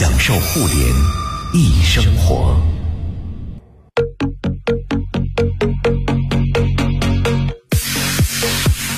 [0.00, 0.78] 享受互联
[1.52, 2.56] 易生活。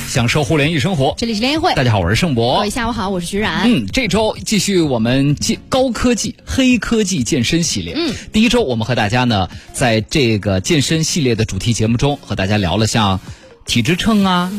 [0.06, 2.54] 享受互联易生活，这里是联谊会，大家好，我是盛博。
[2.54, 3.62] 各位下午好，我是徐冉。
[3.64, 7.94] 嗯，这周继续我们健高科技、黑科技健身系列。
[7.96, 13.18] 嗯，第一周我们和大家呢，在这个健身系列的主题节目中，和大家聊了像
[13.66, 14.52] 体脂秤啊、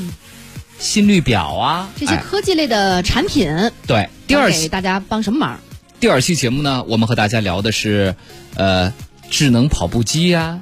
[0.77, 4.09] 心率表啊这些哎科技类的产品，对。
[4.27, 5.57] 第二给大家帮什么忙？
[6.03, 8.13] 第二期节目呢，我们和大家聊的是
[8.55, 8.93] 呃
[9.29, 10.59] 智能跑步机呀、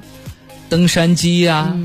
[0.68, 1.76] 登山机呀。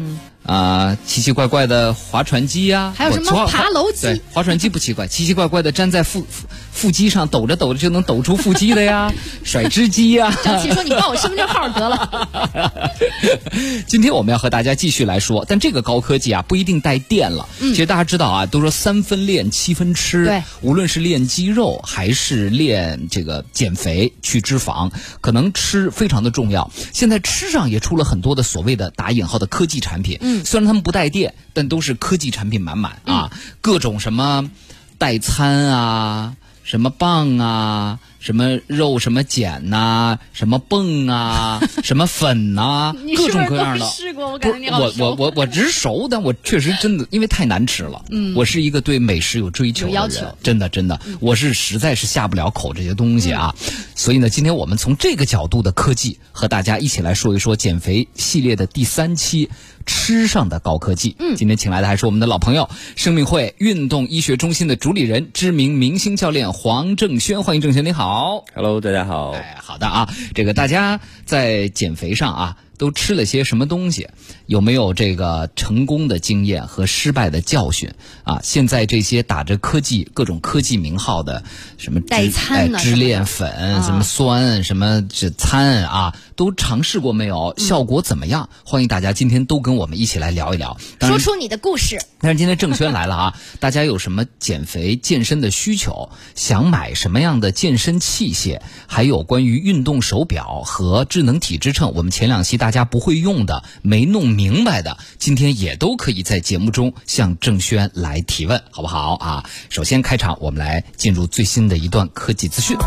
[0.48, 10.34] 啊、奇奇怪怪的划船机呀、还有什么爬楼机对， 划船机不奇怪，奇奇怪怪的粘在腹腹腹肌上，抖着抖着就能抖出腹肌的呀，甩脂机呀。
[10.44, 12.92] 张琪说：“你报我身份证号得了。
[13.88, 17.50] 今天我们要和大家继续来说，但这个高科技啊不一定带电了。
[17.59, 26.72] 其实大家知道啊，都说三分练七分吃，对，无论是练肌肉还是练这个减肥去脂肪，可能吃非常的重要。
[26.94, 34.49] 现在吃上也出了很多的所谓的打引号的科技产品，嗯，虽然他们不带电，但都是科技产品满满啊，各种什么
[34.97, 37.99] 代餐啊，什么棒啊。
[38.28, 43.86] 什么肉什么碱呐、什么泵啊，什么粉呐、 你各种各样的。
[43.86, 44.33] 试过？
[44.33, 45.16] 我我我。
[45.16, 48.03] 我我只是熟，但我确实真的因为太难吃了。
[48.09, 53.55] 嗯，我是一个对美食有追求的人，要求真的真的，我是实在是下不了口这些东西啊。
[53.95, 59.50] 所以呢，今天我们从这个角度的科技和大家一起来说一说减肥系列的第三期。
[59.89, 68.17] 吃上的高科技，嗯，今天请来的还是我们的老朋友，生命会运动医学中心的主理人、知名明星教练黄正轩，欢迎正轩，你好。
[68.18, 69.30] Hello，大家好。
[69.34, 74.10] 哎，好的啊，这个大家在减肥上啊，都吃了些什么东西？
[74.48, 77.92] 有没有这个成功的经验和失败的教训
[78.23, 78.40] 啊？
[78.42, 81.44] 现在这些打着科技各种科技名号的
[81.78, 87.54] 什么代支哎支餐呢什么的链粉、啊什么酸、什么这餐啊，都尝试过没有？
[87.58, 88.50] 效果怎么样？
[88.66, 90.77] 欢迎大家今天都跟我们一起来聊一聊。
[91.02, 92.00] 说出你的故事。
[92.20, 109.49] 但是今天郑轩来了啊， 大家有什么减肥健身的需求，想买什么样的健身器械，还有关于运动手表和智能体脂秤，我们前两期大家不会用的、没弄明白的，今天也都可以在节目中向郑轩来提问，好不好啊？
[109.67, 112.77] 首先开场，我们来进入最新的一段科技资讯。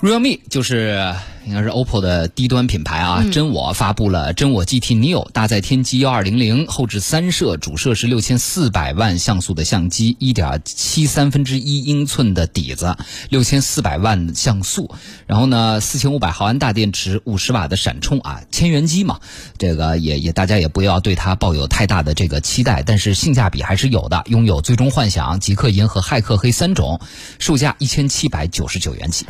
[0.00, 1.12] Realme 就是
[1.44, 12.96] 应该是 OPPO 的低端品牌啊，真我发布了真我 GT Neo 搭载天玑幺二零零，后置三摄，主摄是六千四百万像素的相机，一点七三分之一英寸的底子，
[13.30, 14.94] 六千四百万像素，
[15.26, 19.18] 然后呢四千五百毫安大电池，五十瓦的闪充啊，千元机嘛，
[19.56, 27.00] 这个也也大家也不要对它抱有太大的这个期待，但是性价比还是有的，拥有最终幻想、极客银和骇客黑三种，
[27.40, 29.26] 售价一千七百九十九元起。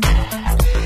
[0.00, 0.41] Thank you.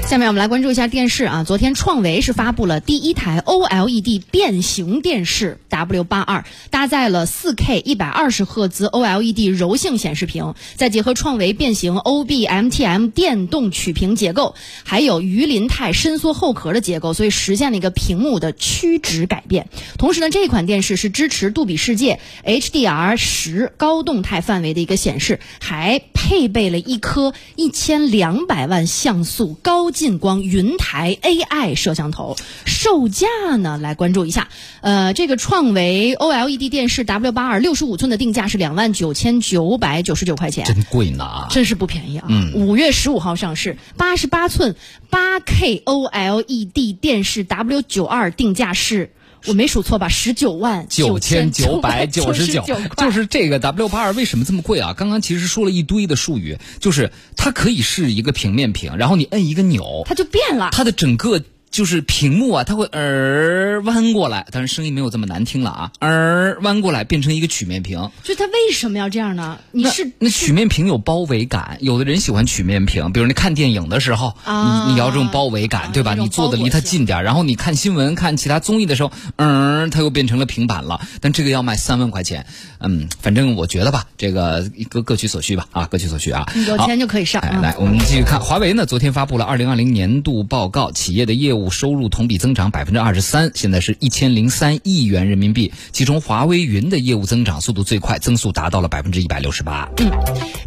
[0.06, 1.42] 下面我们来关注一下电视啊。
[1.42, 19.68] 昨天创维是发布了第一台 OLED 变形电视 W 八二，搭载了 4K 一百二十赫兹 OLED 柔性显示屏，再结合创维变形 OBMTM 电动曲屏结构，还有鱼鳞钛伸缩后壳的结构，所以实现了一个屏幕的曲直改变。
[19.98, 32.36] 同时呢，这款电视是支持杜比世界 HDR 十高动态范围的一个显示，还配备了一颗一千两百万像素高近光云台 AI 摄像头。
[32.66, 33.26] 售价
[33.58, 34.48] 呢，来关注一下。
[34.82, 40.66] 呃，这个创维 OLED 电视 W 八二六十五寸的定价是两万九千九百九十九块钱。
[40.66, 41.46] 真贵呢啊！
[41.50, 42.26] 真是不便宜啊！
[42.28, 44.76] 嗯五月十五号上市，八十八寸
[45.08, 49.12] 八 K OLED 电视 W 九二定价是，
[49.46, 50.08] 我没数错吧？
[50.08, 52.64] 十九万九千九九百九十九，
[52.96, 54.94] 就是这个 W 八二为什么这么贵啊？
[54.96, 60.70] 刚刚其实说了一堆的术语，就是它可以是一个平面屏，然后你摁一个钮，它就变了。
[60.72, 61.42] 它的整个
[61.76, 68.10] 就是屏幕啊，它会儿弯过来，但是声音没有这么难听了啊，儿弯过来变成一个曲面屏。
[68.24, 69.58] 就它为什么要这样呢？
[69.72, 76.14] 你是那曲面屏有包围感，有的人喜欢曲面屏，比如你看电影的时候，啊你你要这种包围感，啊对吧？
[76.14, 80.98] 你坐的离它近点儿，然后你看新闻、看其他综艺的时候，嗯，它又变成了平板了。
[81.20, 82.46] 但这个要卖三万块钱，
[82.80, 86.50] 嗯，反正我觉得吧，这个各各取所需吧，啊，各取所需啊。
[86.66, 87.42] 有钱就可以上。
[87.60, 88.86] 来，我们继续看华为呢。
[88.86, 95.72] 昨天发布了二零二零年度报告，企业的业务收入同比增长百分之二十三，现在是一千零三亿元人民币。
[95.92, 99.88] 其中华为云的业务增长速度最快，增速达到了百分之一百六十八。
[99.98, 100.10] 嗯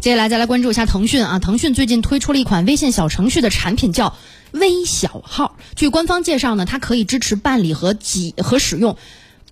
[0.00, 4.16] 接下来再来关注一下腾讯啊，腾讯最近推出了一款微信小程序的产品，叫
[4.52, 5.56] 微小号。
[5.76, 8.96] 据官方介绍呢，它可以支持办理和几和使用。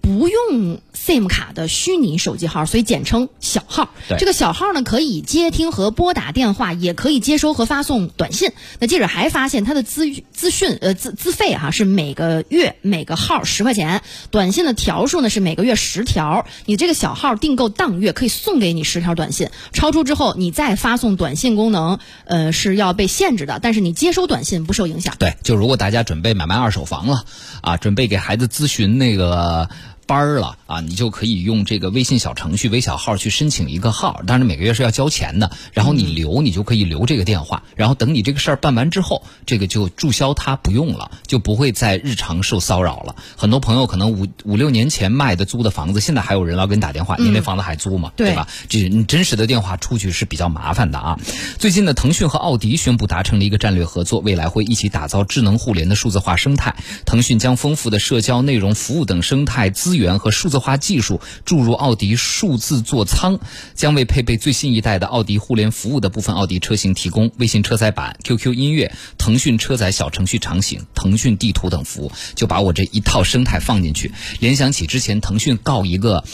[0.08, 3.90] 不用 SIM 卡的虚拟手机号，所以简称小号。
[4.18, 8.52] 这个小号呢，可以接听和拨打电话，也可以接收和发送短信。
[8.78, 14.00] 那记者还发现，它的资资讯呃资资费哈、是每个月每个号十块钱，
[14.30, 16.46] 短信的条数呢是每个月十条。
[16.64, 25.14] 你这个小号订购当月可以送给你十条短信，超出之后你再发送短信功能，呃是要被限制的，但是你接收短信不受影响。
[25.18, 27.26] 对，就如果大家准备买卖二手房了
[27.60, 29.68] 啊，准备给孩子咨询那个。
[30.08, 35.50] 班儿了啊，你就可以用这个微信小程序微小号去申请一个号，当然每个月是要交钱的。
[35.74, 43.16] 然后你留，你就可以留这个电话，然后等你这个事儿办完之后，这个就注销它不用了，就不会再日常受骚扰了。
[43.36, 48.10] 很多朋友可能五五六年前卖的租的房子，现在还有人老给你打电话，你那房子还租吗？
[48.16, 48.48] 对对吧？
[48.66, 51.18] 这你真实的电话出去是比较麻烦的啊。
[51.58, 56.76] 最近呢，腾讯和奥迪宣布达成了一个战略合作，未来会一起打造智能互联的数字化生态。
[57.04, 63.38] 腾讯将丰富的社交内容、服务等生态资源源和数字化技术注入奥迪数字座舱，
[63.74, 74.12] 将为配备最新一代的奥迪互联服务的部分奥迪车型提供微信车载版、QQ 音乐、腾讯车载小程序场景、腾讯地图等服务，就把我这一套生态放进去。
[74.40, 76.24] 联想起之前腾讯告一个。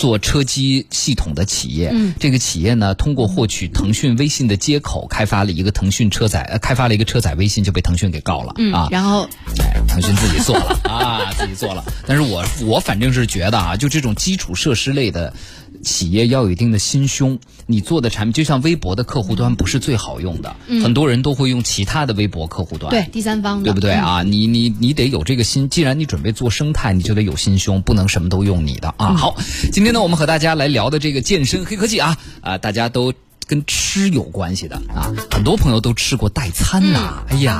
[0.00, 8.88] 做车机系统的企业，嗯，这个企业呢，通过获取腾讯微信的接口，开发了一个腾讯车载，呃，开发了一个车载微信，就被腾讯给告了、嗯啊。
[8.90, 11.84] 然后哎，腾讯自己做了啊，自己做了。
[12.06, 15.34] 但是我我反正是觉得啊，就这种基础设施类的
[15.82, 17.38] 企业要有一定的心胸。
[17.66, 22.90] 你做的产品，就像微博的客户端不是最好用的，很多人都会用其他的微博客户端。
[22.90, 24.22] 对第三方的，对不对啊？
[24.24, 29.14] 你你你得有这个心，既然你准备做生态，你就得有心胸，不能什么都用你的啊。
[29.14, 29.36] 好，
[29.72, 33.14] 今天呢，我们和大家来聊的这个健身黑科技啊啊，大家都
[33.46, 37.58] 跟吃有关系的啊，很多朋友都吃过代餐呐、哎呀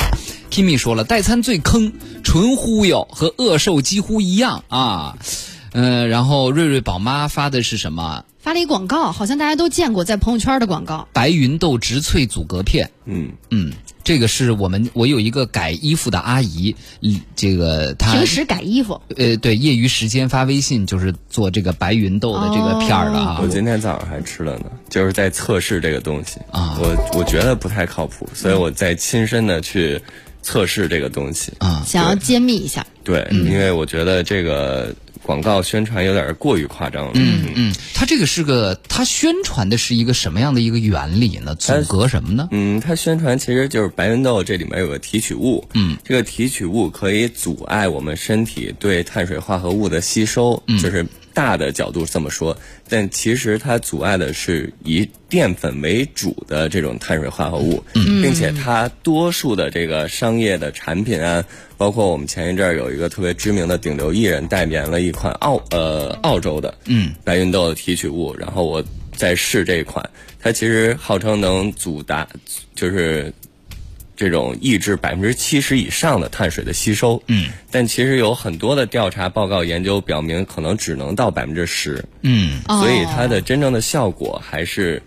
[0.51, 1.93] ，Kimi 说了，代餐最坑，
[2.25, 5.17] 纯忽悠，和饿瘦几乎一样啊。
[5.73, 8.25] 呃，然后瑞瑞宝妈发的是什么？
[8.39, 11.07] 发了一广告，好像大家都见过，在朋友圈的广告。
[11.13, 12.91] 白云豆植萃阻隔片。
[13.05, 13.71] 嗯，嗯，
[14.03, 23.39] 这个是我们我有一个改衣服的阿姨，嗯这个她平时改衣服，呃对业余时间发微信就是做这个白云豆的这个片儿的啊。
[23.43, 30.01] 我今天早上还吃了呢，就是在测试这个东西啊我我觉得不太靠谱，所以我在亲身的去
[30.41, 32.87] 测试这个东西啊想要揭秘一下。
[33.05, 34.95] 对，因为我觉得这个
[35.31, 37.13] 广告宣传有点过于夸张了。
[37.15, 41.55] 嗯嗯，它这个是个，它宣传的是一个什么样的一个原理呢？
[41.55, 42.49] 阻隔什么呢？
[42.51, 51.07] 嗯，它宣传其实就是白云豆这里面有个提取物，嗯，这个提取物可以阻碍我们身体对碳水化合物的吸收，嗯就是
[51.41, 52.55] 大的角度这么说，
[52.87, 61.43] 但其实它阻碍的是以淀粉为主的这种碳水化合物，嗯，并且它多数的这个商业的产品啊，
[61.79, 67.15] 包括我们前一阵儿有一个特别知名的顶流艺人代言了一款澳呃澳洲的嗯。
[67.25, 68.85] 白芸豆的提取物，然后我
[69.17, 70.07] 在试这一款，
[70.39, 72.29] 它其实号称能阻达
[72.75, 73.33] 就是
[74.21, 82.61] 这种抑制百分之七十以上的碳水的吸收，嗯，但其实有很多的调查报告研究表明，可能只能到百分之十，嗯。
[82.69, 82.81] 哦。
[82.81, 85.03] 所以它的真正的效果还是。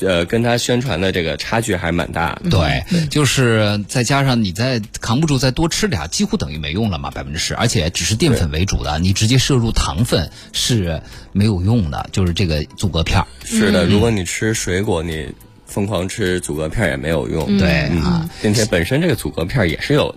[0.00, 2.50] 呃，跟它宣传的这个差距还蛮大的。
[2.50, 11.00] 对，就是再加上你再扛不住再多吃点，几乎等于没用了嘛，百分之十，而且只是淀粉为主的，你直接摄入糖分是
[11.30, 13.26] 没有用的，就是这个阻隔片儿。
[13.44, 15.28] 是的，如果你吃水果，你
[15.72, 17.58] 疯狂吃阻隔片也没有用。
[17.58, 20.14] 对嗯啊，并且本身这个阻隔片也是有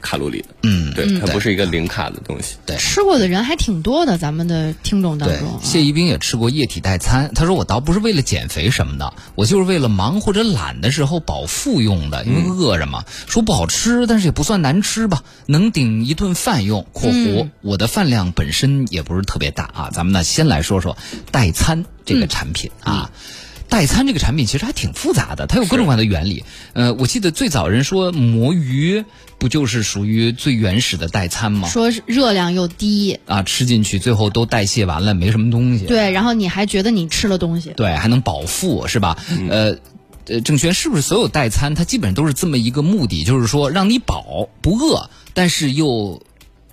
[0.00, 0.48] 卡路里的。
[0.62, 2.56] 嗯，对，它不是一个零卡的东西。
[2.66, 5.48] 对吃过的人还挺多的，咱们的听众当中。
[5.48, 13.04] 啊，谢一冰也吃过液体代餐，他说我倒不是为了减肥什么的，我就是为了忙或者懒的时候饱腹用的，因为饿着嘛。
[13.26, 16.86] 说不好吃，但是也不算难吃吧，能顶一顿饭用。
[16.92, 20.96] （括弧我的饭量本身也不是特别大啊。）咱们呢先来说说
[21.30, 23.10] 代餐这个产品啊。
[23.72, 26.44] 代餐这个产品其实还挺复杂的，它有各种各样的原理。
[26.74, 29.02] 呃，我记得最早人说魔芋
[29.38, 31.66] 不就是属于最原始的代餐吗？
[31.70, 35.86] 说是热量又低，啊，吃进去最后都代谢完了，没什么东西。
[35.86, 37.72] 对，然后你还觉得你吃了东西。
[37.74, 39.16] 对，还能饱腹，是吧？
[39.48, 39.78] 呃。
[40.26, 46.22] 呃，郑轩，是不是所有代餐它基本上都是这么一个目的，就是说让你饱不饿，但是又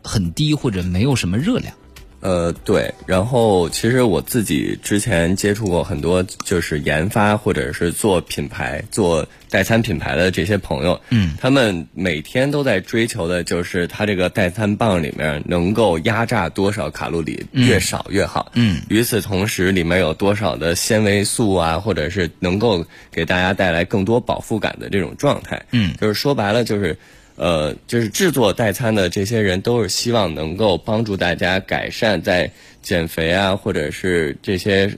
[0.03, 1.73] 很低或者没有什么热量？
[2.21, 2.93] 呃，对。
[3.05, 18.51] 然后其实我自己之前接触过很多，就是研发或者是做品牌、做代餐品牌的这些朋友，嗯，他们每天都在追求的就是它这个代餐棒里面能够压榨多少卡路里，越少越好。
[18.55, 25.65] 嗯，与此同时，里面有多少的纤维素啊，或者是能够给大家带来更多饱腹感的这种状态。
[25.71, 26.97] 嗯，就是说白了就是。
[27.39, 34.93] 呃，就是制作代餐的这些人都是希望能够帮助大家改善在减肥啊，或者是这些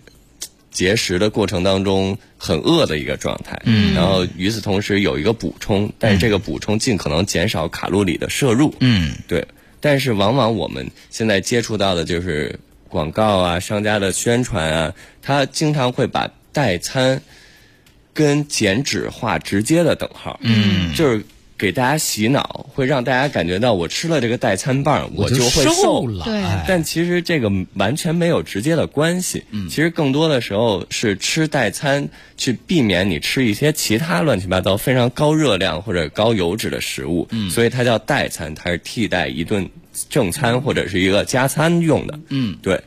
[0.71, 3.61] 节食的过程当中很饿的一个状态。
[3.65, 8.73] 嗯，然后与此同时有一个补充，但是这个补充尽可能减少卡路里的摄入。
[8.79, 9.45] 嗯，对。
[9.79, 17.21] 但是往往我们现在接触到的就是广告啊、商家的宣传啊，他经常会把代餐
[18.13, 20.39] 跟减脂画直接的等号。
[20.41, 21.23] 嗯，就是
[21.61, 26.25] 给大家洗脑，会让大家感觉到我吃了这个代餐棒，我就会瘦了。
[26.25, 29.43] 对哎但其实这个完全没有直接的关系。
[29.51, 37.27] 嗯，其实更多的时候是吃代餐，去避免你吃一些其他乱七八糟非常高热量或者高油脂的食物。
[37.29, 39.69] 嗯，所以它叫代餐，它是替代一顿
[40.09, 42.19] 正餐或者是一个加餐用的。
[42.29, 42.81] 嗯，对。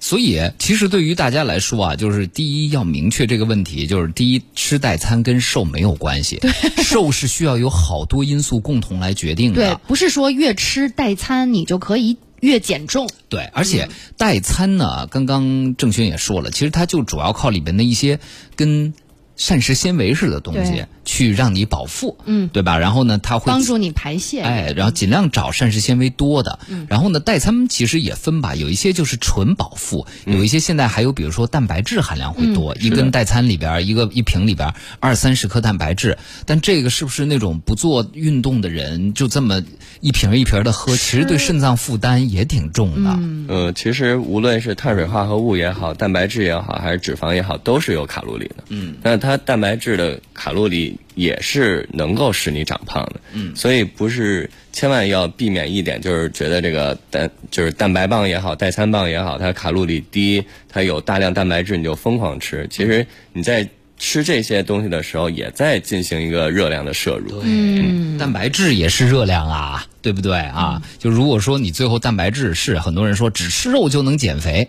[0.00, 6.40] 所以，其实对于大家来说啊，就是第一要明确这个问题，就是第一吃代餐跟瘦没有关系，
[6.82, 13.08] 瘦是需要有好多因素共同来决定的对的。，不是说越吃代餐你就可以越减重。
[13.28, 18.18] 对，而且代餐呢，刚刚郑轩也说了，其实它就主要靠里边的一些
[18.56, 18.94] 跟
[19.36, 22.78] 膳食纤维似的东西对去让你饱腹，嗯，对吧？
[22.78, 24.42] 然后呢，它会帮助你排泄。
[24.42, 26.60] 哎，然后尽量找膳食纤维多的。
[26.68, 39.64] 嗯然后呢，代餐其实也分吧，有一些就是纯饱腹，有一些现在还有比如说蛋白质含量会多，一根代餐里边一个一瓶里边二三十克蛋白质，但这个是不是那种不做运动的人就这么
[40.00, 43.10] 一瓶一瓶的喝，其实对肾脏负担也挺重的。
[43.18, 48.62] 嗯呃，其实无论是碳水化合物也好，蛋白质也好，还是脂肪也好，都是有卡路里的。
[48.68, 53.20] 嗯，那它蛋白质的卡路里也是能够使你长胖的。
[53.32, 62.66] 嗯，所以不是千万要避免一点，就是觉得这个蛋就是蛋白棒也好，代餐棒也好，它卡路里低，它有大量蛋白质，你就疯狂吃。
[62.70, 67.40] 其实你在吃这些东西的时候，也在进行一个热量的摄入。
[67.42, 70.80] 嗯，蛋白质也是热量啊，对不对啊？
[70.98, 74.66] 就如果说你最后蛋白质是很多人说只吃肉就能减肥，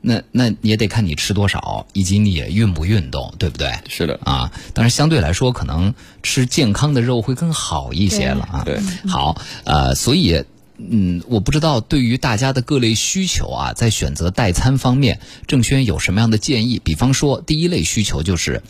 [0.00, 3.72] 那那也得看你吃多少，以及你也运不运动，对不对？
[3.88, 8.62] 是的，啊，当然相对来说，可能吃健康的肉会更好一些了啊。
[8.64, 10.44] 对，好，呃，所以。
[10.80, 16.78] 嗯，我不知道对于大家的各类需求啊，在选择代餐方面，郑轩有什么样的建议？
[16.78, 18.62] 比方说，第一类需求就是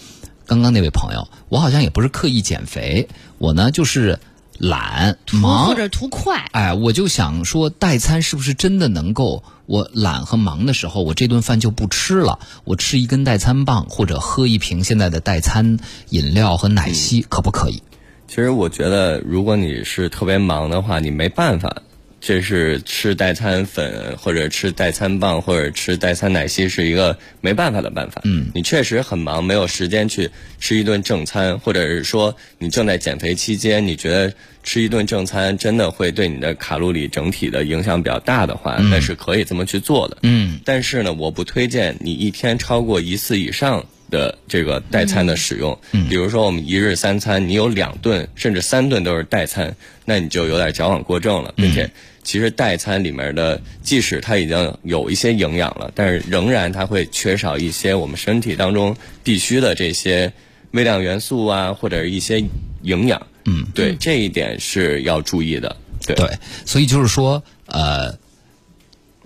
[0.47, 4.21] 刚刚那位朋友，我好像也不是刻意减肥，我呢就是
[4.59, 6.49] 懒忙或者图快。
[6.53, 9.43] 哎，我就想说，代餐是不是真的能够？
[9.67, 17.83] 我懒和忙的时候，我这顿饭就不吃了，我吃一根代餐棒，或者喝一瓶现在的代餐饮料和奶昔，可不可以？
[18.27, 21.83] 其实我觉得，如果你是特别忙的话，你没办法，
[22.21, 28.21] 这是吃代餐粉或者吃代餐棒或者吃代餐奶昔是一个没办法的办法。
[28.25, 34.33] 嗯，你确实很忙，没有时间去吃一顿正餐，或者是说你正在减肥期间，你觉得
[34.65, 40.19] 吃一顿正餐真的会对你的卡路里整体的影响比较大的话，那是可以这么去做的。
[40.23, 45.79] 嗯，但是呢，我不推荐你一天超过一次以上的这个代餐的使用。
[45.93, 51.91] 嗯，比如说我们一日三餐，你有两顿甚至三顿都是代餐，那你就有点矫枉过正了，并且。
[52.25, 60.31] 其实代餐里面的，即使它已经有一些营养了，但是仍然它会缺少一些我们身体当中必须的这些
[60.73, 62.45] 微量元素啊，或者一些
[62.83, 63.27] 营养。
[63.47, 65.75] 嗯，对，这一点是要注意的。
[66.07, 68.19] 对，对，所以就是说，呃，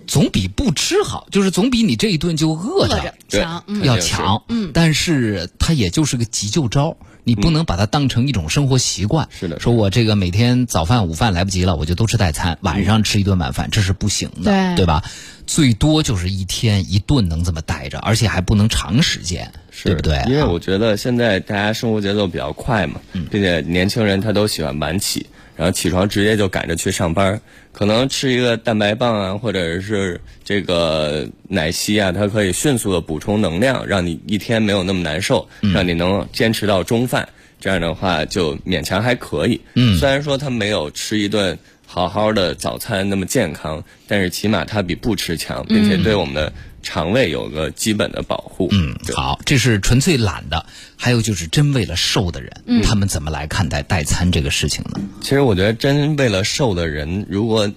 [0.07, 4.43] 总比不吃好，就是总比你这一顿就饿着强，嗯，要强。
[4.47, 6.97] 嗯，但是它也就是个急救招。
[7.25, 9.29] 你不能把它当成一种生活习惯。
[9.31, 15.05] 是的说我这个每天早饭、午饭来不及了，我就都吃代餐，晚上吃一顿晚饭，这是不行的，对吧？
[15.47, 19.53] 最多就是一天一顿能这么待着，而且还不能长时间，
[19.85, 20.21] 对不对？
[20.27, 22.99] 因为啊我觉得现在大家生活节奏比较快嘛，
[23.31, 27.39] 并且年轻人他都喜欢晚起，然后起床直接就赶着去上班，
[27.73, 37.27] 可能吃一个蛋白棒啊，或者是这个奶昔啊，它可以迅速的补充能量，让你一天没有那么难受，让你能坚持到中饭。
[37.59, 39.59] 这样的话就勉强还可以。
[39.73, 46.53] 嗯，虽然说他没有吃一顿好好的早餐那么健康，但是起码它比不吃强，并且对我们的
[46.83, 48.67] 肠胃有个基本的保护。
[48.71, 50.63] 嗯，好，这是纯粹懒的，
[50.95, 52.51] 还有就是真为了瘦的人，
[52.83, 54.99] 他们怎么来看待代餐这个事情呢？
[55.21, 57.71] 其实我觉得，真为了瘦的人，如果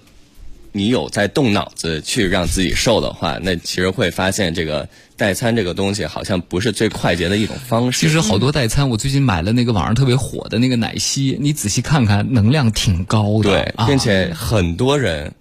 [0.73, 4.87] 你有在动脑子去让自己瘦的话，那其实会发现这个
[5.17, 8.01] 代餐这个东西好像不是最快捷的一种方式。
[8.07, 15.33] 其实好多代餐，我最近买了那个网上特别火的那个奶昔，你仔细看看，能量挺高的，对，啊并且很多人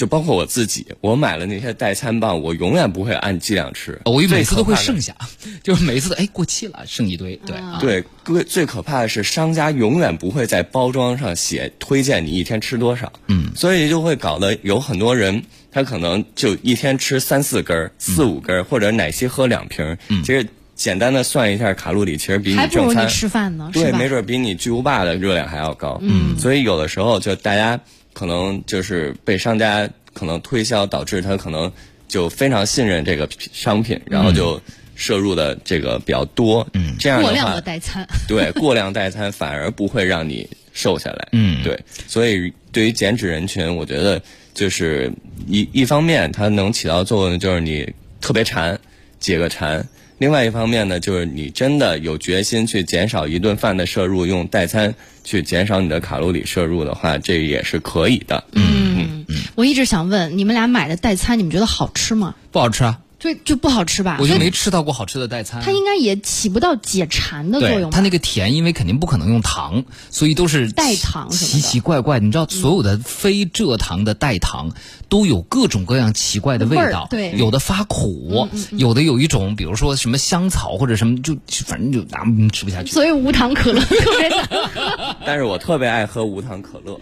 [0.00, 4.00] 就包括我自己，我买了那些代餐棒，我永远不会按剂量吃。
[4.06, 5.14] 我每次都会剩下，
[5.62, 7.36] 就是每次都哎过期了，剩一堆。
[7.44, 25.98] 对啊，对，最最可怕的是商家永远不会在包装上写推荐你一天吃多少，嗯，所以就会搞得有很多人他可能就一天吃三四根儿、四五根儿，或者奶昔喝两瓶儿，其实简单的算一下卡路里，其实比还不如你正餐吃饭呢，对，没准比你巨无霸的热量还要高。
[26.00, 27.78] 嗯，所以有的时候就大家
[28.12, 31.70] 可能就是被商家可能推销，导致他可能
[32.08, 34.60] 就非常信任这个商品，然后就
[34.94, 36.66] 摄入的这个比较多。
[36.74, 41.28] 嗯，这样的话过量的，代餐， 对过量代餐反而不会让你瘦下来。
[41.32, 44.20] 嗯对，所以对于减脂人群，我觉得
[44.52, 45.10] 就是
[45.46, 47.90] 一一方面它能起到作用，就是你
[48.20, 48.78] 特别馋，
[49.18, 49.86] 解个馋。
[50.20, 58.44] 另外一方面呢，就是你真的有决心去减少一顿饭的摄入，用代餐去减少你的卡路里摄入的话，这也是可以的。
[58.52, 59.24] 嗯，
[59.54, 62.34] 我一直想问，你们俩买的代餐，你们觉得好吃吗？
[62.52, 64.16] 不好吃啊，就就不好吃吧？
[64.18, 65.62] 我就没吃到过好吃的代餐。
[65.62, 67.94] 它应该也起不到解馋的作用吧。
[67.94, 72.18] 它那个甜，因为肯定不可能用糖，所以都是代糖什么的奇奇怪怪。
[72.18, 74.72] 你知道，所有的非蔗糖的代糖
[75.10, 81.36] 都有各种各样奇怪的味道，味对有的发苦，有的有一种，比如说什么香草或者什么，就
[81.66, 82.90] 反正就啊嗯吃不下去。
[82.90, 85.16] 所以无糖可乐特别难喝。
[85.26, 86.98] 但是我特别爱喝无糖可乐，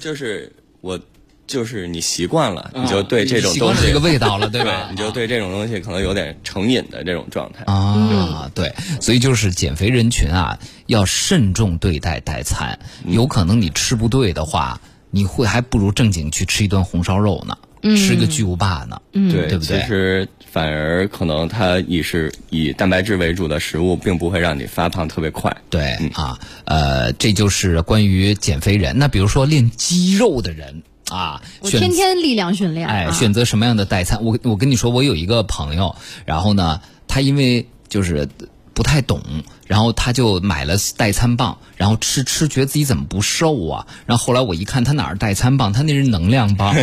[0.00, 0.98] 就是我
[1.46, 7.64] 就是你习惯了，你就对这种东西习惯了这个味道了，对 对吧？，你就对这种东西可能有点成瘾的这种状态。
[7.66, 17.56] 啊，对，所以就是减肥人群啊，要慎重对待代餐，有可能你吃不对的话，你会还不如正经去吃一顿红烧肉呢，
[17.96, 25.54] 吃个巨无霸呢，对，对不对其实反而可能它以是以蛋白质为主的食物，并不会让你发胖特别快。
[25.68, 25.82] 对
[26.14, 28.96] 啊，呃，这就是关于减肥人。
[28.96, 34.18] 那比如说练肌肉的人啊，我天天力量训练，哎，啊选择什么样的代餐？
[34.22, 35.94] 我我跟你说，我有一个朋友，
[36.24, 38.28] 然后呢，他因为就是
[38.72, 39.20] 不太懂，
[39.66, 43.86] 然后他就买了代餐棒，然后吃吃，觉得自己怎么不瘦啊？
[44.06, 45.72] 然后后来我一看，他哪儿代餐棒？
[45.72, 46.74] 他那是能量棒，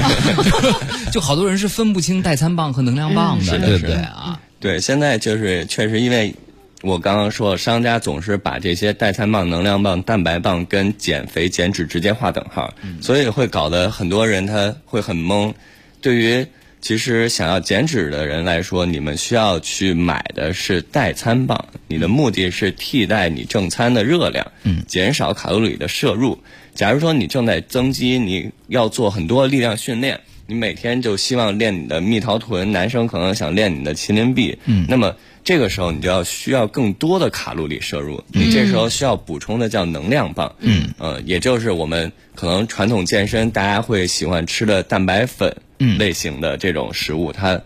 [1.12, 4.40] 就好多人是分不清代餐棒和能量棒的，嗯的对不对啊？
[4.60, 6.34] 对，现在就是确实因为。
[6.82, 15.54] 我刚刚说，商家总是把这些代餐棒、能量棒、蛋白棒跟减肥减脂直接划等号，所以会搞得很多人他会很懵。
[16.02, 16.46] 对于
[16.82, 26.36] 其实想要减脂的人来说，你们需要去买的是代餐棒，你的目的是替代你正餐的热量，嗯，减少卡路里的摄入。
[26.74, 45.56] 假如说你正在增肌，你要做很多力量训练，你每天就希望练你的蜜桃臀，男生可能想练你的麒麟臂，嗯，那么这个时候你就要需要更多的卡路里摄入，你这时候需要补充的叫能量棒，嗯，呃，也就是我们可能传统健身大家会喜欢吃的蛋白粉
[45.98, 47.62] 类型的这种食物，它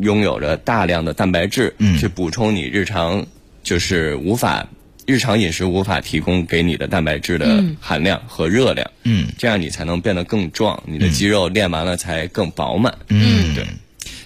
[0.00, 3.26] 拥有着大量的蛋白质，嗯，去补充你日常
[3.62, 4.68] 就是无法。
[5.06, 13.66] 日常饮食无法提供给你的蛋白质的含量和热量，嗯，这样你才能变得更壮，你的肌肉练完了才更饱满，嗯，对。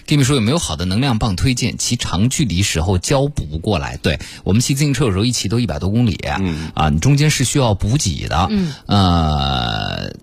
[0.07, 1.77] Kimi 说有没有好的能量棒推荐？
[1.77, 3.97] 骑长距离时候胶补不过来。
[4.01, 10.13] 对我们骑自行车有时候一骑都一百多公里，嗯啊，你中间是需要补给的，嗯呃，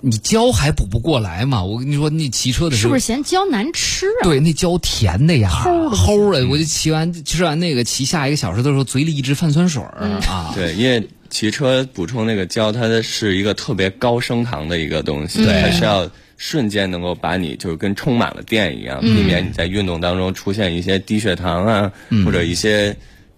[0.00, 1.64] 你胶还补不过来嘛？
[1.64, 4.24] 我跟你说，你骑车的时候是不是嫌胶难吃啊？
[4.24, 10.52] 对，那胶甜的呀，齁的齁的，我就骑完吃完那个，骑下一个小时的时候，嘴里一直泛酸水儿、嗯啊。
[10.54, 16.10] 对，因为骑车补充那个胶，它是一个特别高升糖的一个东西，对它是要
[16.46, 21.90] 瞬间能够把你就是跟充满了电一样，避免你在运动当中出现一些低血糖啊，
[22.22, 22.94] 或者一些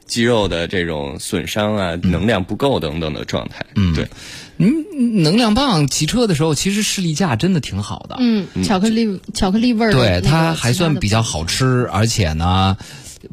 [0.06, 3.64] 肌肉的这种损伤啊、能量不够等等的状态。
[3.76, 4.08] 嗯，对。
[5.22, 12.76] 能量棒骑车的时候，其实士力架真的挺好的，嗯，巧克力巧克力味儿对它还算比较好吃，而且呢，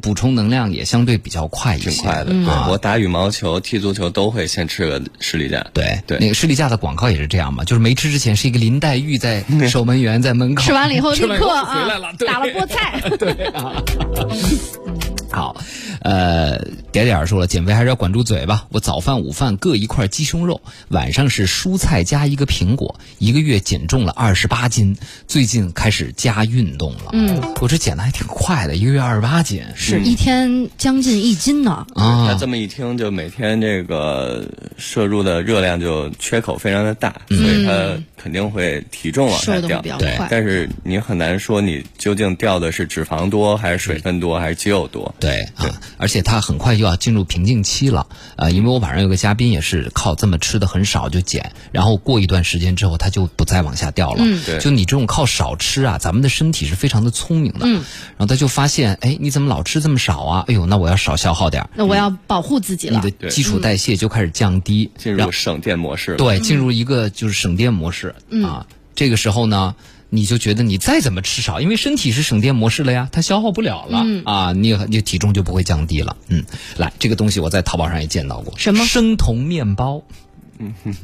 [0.02, 5.66] 补充能量也相对比较快一些，挺快的，对我打羽毛球、踢足球都会先吃个士力架。
[5.74, 6.18] 对对。
[6.20, 13.02] 那个士力架的广告也是这样嘛，就是没吃之前是一个林黛玉在守门员在门口，吃完了以后立刻回来了，啊打了菠菜。
[15.34, 15.58] 好，
[16.02, 16.60] 呃，
[16.92, 18.68] 点点说了，减肥还是要管住嘴吧。
[18.70, 24.96] 我早饭、午饭各一块鸡胸肉，晚上是蔬菜加一个苹果，一个月减重了二十八斤。
[25.28, 31.88] 最近开始加运动了，嗯，我这减的还挺快的，一个月二十八斤是一天将近一斤呢。
[31.96, 32.44] 啊，那。
[32.44, 34.46] 这么一听，就每天这个
[34.78, 40.18] 摄入的热量就缺口非常的大，所以它肯定会体重往下掉对。
[40.30, 45.14] 但是你很难说你究竟掉的是脂肪多还是水分多还是肌肉多。
[45.20, 48.08] 对啊，而且他很快就要进入瓶颈期了。
[48.38, 54.20] 呃，因为我晚上有个嘉宾也是靠这么吃的很少就减，然后过一段时间之后他就不再往下掉了。
[54.20, 57.66] 嗯对就你这种靠少吃啊，咱们的身体是非常的聪明的。
[57.66, 60.46] 嗯，然后他就发现，哎，你怎么老吃这么少啊？
[60.48, 63.02] 哎呦，那我要少消耗点儿那我要保护自己了。
[63.04, 66.16] 你的基础代谢就开始降低，进入省电模式。
[66.16, 68.13] 对，进入一个就是省电模式、
[68.44, 68.68] 啊。
[68.96, 69.76] 这个时候呢，
[70.10, 76.16] 你就觉得你再怎么吃少，因为身体是省电模式了呀，它消耗不了了、啊，你你体重就不会降低了。
[76.28, 76.44] 嗯，
[76.78, 80.04] 来，这个东西我在淘宝上也见到过，什么生酮面包？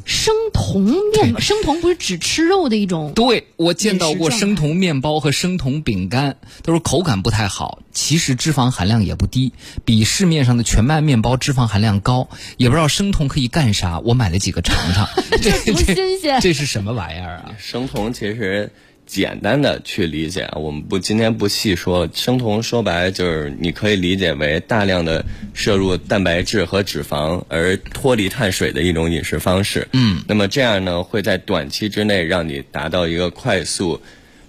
[0.06, 0.84] 生酮
[1.14, 3.12] 面，生酮不是只吃肉的一种？
[3.16, 9.52] 对，我见到过生酮面包和生酮饼干，都是口感不太好，其实脂肪含量也不低，
[9.84, 12.30] 比市面上的全麦面包脂肪含量高。
[12.58, 15.08] 也不知道生酮可以干啥，我买了几个尝尝。
[15.42, 17.52] 这不新鲜这是什么玩意儿啊？
[17.58, 18.72] 生酮其实
[19.10, 22.08] 简单的去理解啊，我们不今天不细说。
[22.14, 29.88] 生酮说白了就是你可以理解为大量的摄入蛋白质和脂肪而脱离碳水的一种饮食方式。
[29.94, 34.00] 嗯，那么这样呢，会在短期之内让你达到一个快速。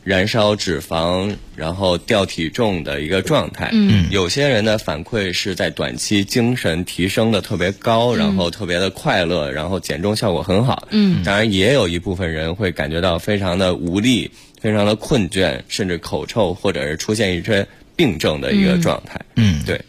[0.02, 3.68] 燃烧脂肪，然后掉体重的一个状态。
[3.70, 10.88] 嗯，有些人的反馈是在短期精神提升的特别高，然后特别的快乐，然后减重效果很好。
[10.90, 19.18] 嗯，当然也有一部分人会感觉到非常的无力、非常的困倦，甚至口臭，或者是出现一些病症的一个状态。
[19.36, 19.80] 嗯，对。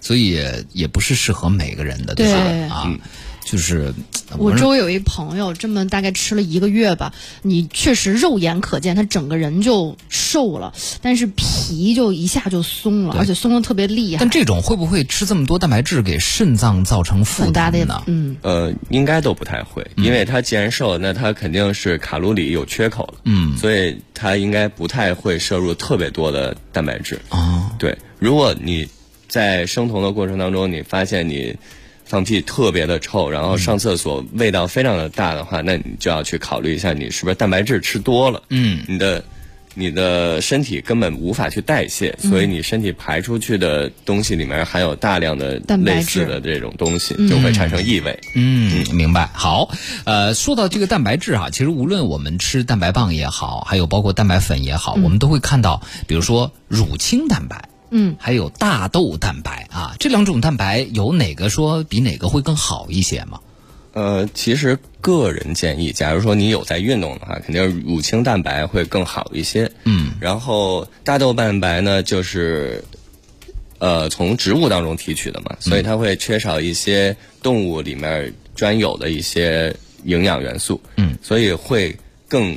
[0.00, 0.38] 所以
[0.72, 2.38] 也不是适合每个人的，对吧？
[2.74, 2.98] 啊，
[3.46, 3.94] 就是
[4.36, 18.02] 我周围有一朋友，这么大概吃了一个月吧，你确实肉眼可见他整个人就瘦了，但是皮就一下就松了，而且松的特别厉害但，这种会不会吃这么多蛋白质给肾脏造成负担呢？
[18.06, 27.20] 嗯，呃，应该都不太会，因为他既然瘦，那他肯定是卡路里有缺口了，嗯，所以他应该不太会摄入特别多的蛋白质。
[27.30, 28.88] 哦，对，如果你
[29.28, 31.54] 在生酮的过程当中，你发现你
[32.06, 39.22] 放屁特别的臭，然后上厕所味道非常的大的话，那你就要去考虑一下，你是不是蛋白质吃多了，嗯，你的。
[39.78, 48.18] 你的身体根本无法去代谢，所以你身体排出去的东西里面含有大量的类似质的这种东西，就会产生异味。
[48.34, 49.28] 嗯，明白。
[49.34, 49.68] 好，
[50.04, 63.40] 呃，说到这个蛋白质哈，其实无论我们吃蛋白棒也好，还有包括蛋白粉也好，我们都会看到，比如说乳清蛋白，嗯，还有大豆蛋白啊，这两种蛋白有哪个说比哪个会更好一些吗？
[63.92, 69.70] 呃，其实个人建议，假如说你有在运动的话，肯定是乳清蛋白会更好一些。
[69.84, 72.84] 嗯，然后大豆蛋白呢，就是
[73.78, 80.78] 呃从植物当中提取的嘛，所以它会缺少一些动物里面专有的一些营养元素。
[80.96, 81.96] 嗯，所以会
[82.28, 82.54] 更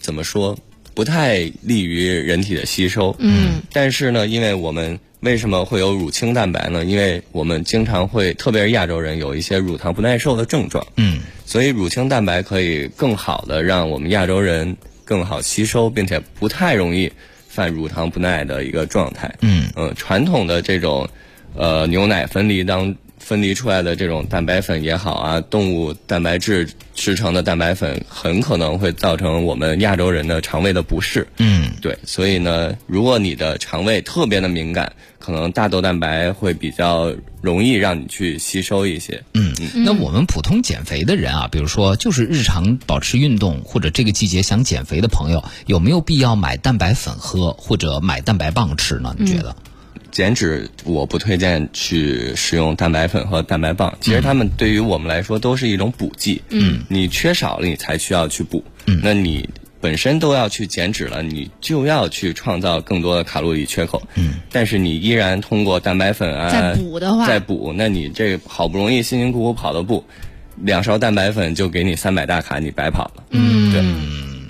[0.00, 0.56] 怎么说，
[0.94, 3.14] 不太利于人体的吸收。
[3.18, 6.84] 嗯，但是呢，因为我们为什么会有乳清蛋白呢？
[6.84, 17.12] 因为我们经常会，特别是亚洲人有一些乳糖不耐受的症状，嗯，所以乳清蛋白可以更好的让我们亚洲人更好吸收，并且不太容易
[17.48, 19.34] 犯乳糖不耐的一个状态。
[19.40, 21.08] 嗯呃，传统的这种
[21.54, 31.26] 呃牛奶分离当分离出来的这种蛋白粉也好啊，动物蛋白质制成的蛋白粉，很可能会造成我们亚洲人的肠胃的不适。
[31.38, 39.22] 嗯，对，所以呢，如果你的肠胃特别的敏感，可能大豆蛋白会比较容易让你去吸收一些。
[39.32, 49.16] 嗯，那我们普通减肥的人啊，比如说就是日常保持运动，或者这个季节想减肥的朋友，有没有必要买蛋白粉喝，或者买蛋白棒吃呢？
[49.18, 49.56] 你觉得？
[50.14, 56.40] 减脂我不推荐去使用蛋白粉和蛋白棒，其实它们对于我们来说都是一种补剂。
[56.50, 58.62] 嗯，你缺少了，你才需要去补。
[58.86, 59.48] 嗯，那你
[59.80, 64.00] 本身都要去减脂了，你就要去创造更多的卡路里缺口。
[64.14, 70.04] 嗯，但是你依然通过蛋白粉啊再补的话再补，那你这好不容易辛辛苦苦跑的步，
[70.58, 73.24] 两勺蛋白粉就给你三百大卡，你白跑了。
[73.30, 73.82] 嗯，对。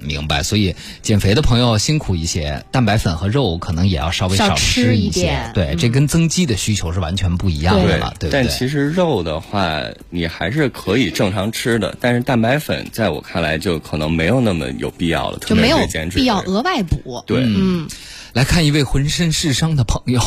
[0.04, 5.50] 明白，所以减肥的朋友辛苦一些，蛋白粉和肉可能也要稍微少吃吃一些点。
[5.54, 8.42] 对，这跟增肌的需求是完全不一样的了，对不对？
[8.42, 17.22] 但其实肉的话，你还是可以正常吃的，但是蛋白粉在我看来就可能没有那么有必要了，就没有特别是减脂必要额外补。
[17.26, 17.88] 对，嗯，
[18.34, 20.20] 来看一位浑身是伤的朋友，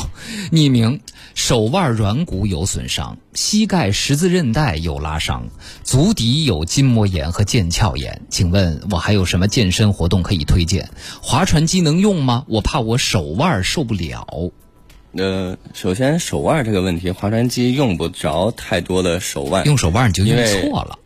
[0.50, 1.02] 匿名：
[1.36, 5.50] 手腕软骨有损伤，膝盖十字韧带有拉伤，
[5.84, 8.22] 足底有筋膜炎和腱鞘炎。
[8.30, 10.90] 请问我还有什么健身活动可以推荐？
[11.22, 12.46] 划船机能用吗？
[12.48, 14.26] 我怕我手腕受不了。
[15.12, 20.98] 呃，首先手腕这个问题，划船机用不着太多的手腕，用手腕你就用错了。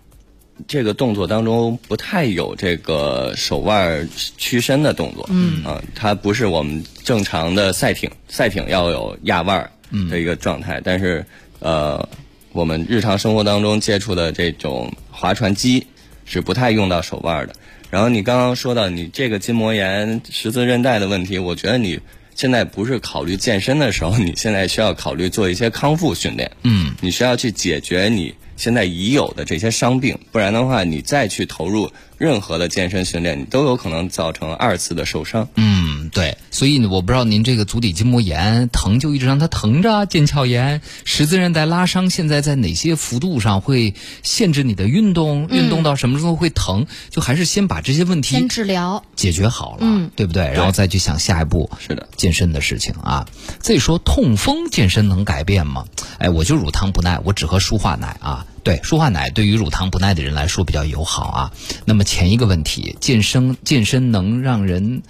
[0.67, 9.71] 这个动作当中不太有这个手腕屈伸的动作，嗯啊，它不是我们正常的赛艇，赛艇要有压腕儿
[10.09, 11.25] 的一个状态，但是
[11.59, 12.07] 呃，
[12.51, 15.85] 我们日常生活当中接触的这种划船机
[16.25, 17.53] 是不太用到手腕的。
[17.89, 21.99] 然后你刚刚说到你这个筋膜炎、十字韧带的问题，我觉得你
[22.35, 26.49] 现在不是考虑健身的时候，你现在需要考虑做一些康复训练。
[26.63, 35.49] 嗯，你需要去解决你现在已有的这些伤病，不然的话，你再去投入任何的健身训练，你都有可能造成二次的受伤。
[35.55, 45.47] 嗯，对，所以呢，我不知道您这个足底筋膜炎疼就一直让它疼着，腱鞘炎、十字韧带拉伤，现在在哪些幅度上会限制你的运动？
[45.47, 46.85] 运动到什么时候会疼？
[47.09, 49.03] 就还是先把这些问题先治疗。
[49.15, 50.51] 解决好了，嗯对不对？
[50.53, 53.27] 然后再去想下一步是的健身的事情啊。
[53.57, 55.85] 再说痛风健身能改变吗？
[56.19, 58.45] 哎，我就乳糖不耐，我只喝舒化奶啊。
[58.63, 61.51] 对，舒化奶对于乳糖不耐的人来说比较友好啊。
[61.85, 65.01] 那么前一个问题，健身健身能让人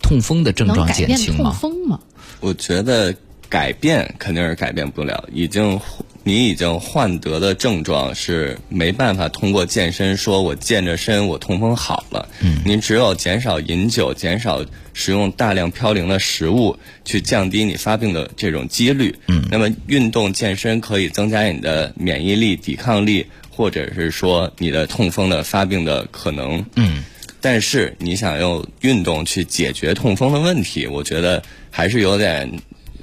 [0.00, 1.50] 痛风的症状减轻吗？
[1.52, 2.00] 风吗？
[2.40, 3.14] 我觉得
[3.48, 5.80] 改变肯定是改变不了，已经
[6.28, 12.28] 你已经患得的症状是没办法通过健身说我健着身我痛风好了。
[12.40, 14.62] 嗯，你只有减少饮酒，减少
[14.92, 19.16] 食用大量嘌呤的食物，去降低你发病的这种几率。
[19.28, 26.62] 嗯，那么运动健身可以增加你的免疫力、抵抗力，或者是说你的痛风的发病的可能。
[26.74, 27.02] 嗯。
[27.40, 32.52] 但是你想用运动去解决痛风的问题，我觉得还是有点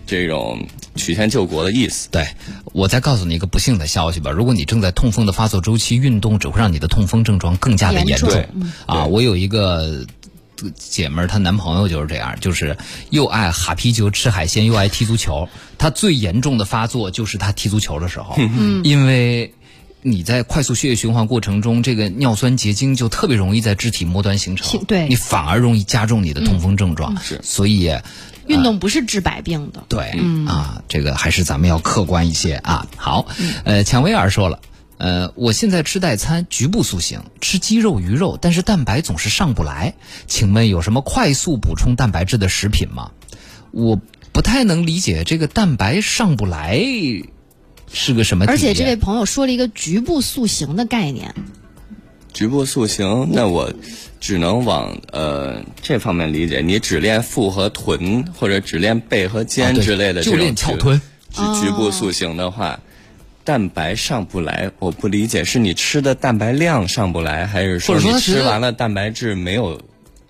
[0.06, 2.10] 这种曲线救国的意思。
[2.12, 2.28] 对，
[2.76, 4.32] 我再告诉你一个不幸的消息吧。
[4.32, 8.46] 如果你正在痛风的发作周期，运动只会让你的痛风症状更加的严严重
[8.86, 9.06] 啊！
[9.06, 10.06] 我有一个
[10.76, 12.78] 姐们儿，她男朋友就是这样，就是
[13.12, 15.48] 又爱哈啤酒、吃海鲜，又爱踢足球。
[15.78, 18.36] 他最严重的发作就是他踢足球的时候，
[18.84, 19.54] 因为。
[20.08, 27.20] 你在快速血液循环过程中，这个尿酸结晶就特别容易在肢体末端形成，对你反而容易加重你的痛风症状。
[27.24, 27.92] 是所以
[28.48, 29.84] 运动不是治百病的。
[29.90, 30.12] 对，
[30.48, 32.88] 啊，这个还是咱们要客观一些啊。
[32.96, 33.28] 好，
[33.64, 34.60] 呃，蔷薇儿说了，
[34.98, 39.94] 呃，我现在吃代餐，局部塑形，吃鸡肉、鱼肉，但是蛋白总是上不来，
[40.28, 43.12] 请问有什么快速补充蛋白质的食品吗？
[43.72, 44.00] 我
[44.32, 46.82] 不太能理解这个蛋白上不来
[47.92, 48.46] 是个什么。
[48.48, 51.36] 而且这位朋友说了一个局部塑形的概念，
[52.36, 53.72] 局部塑形，那我
[54.20, 56.60] 只能往呃这方面理解。
[56.60, 61.00] 你只练腹和臀，或者只练背和啊肩之类的这种就练翘臀。
[61.32, 62.82] 局局部塑形的话，
[63.46, 69.82] 蛋白上不来，我不理解，是你吃的蛋白量上不来，还是说你吃完了蛋白质没有？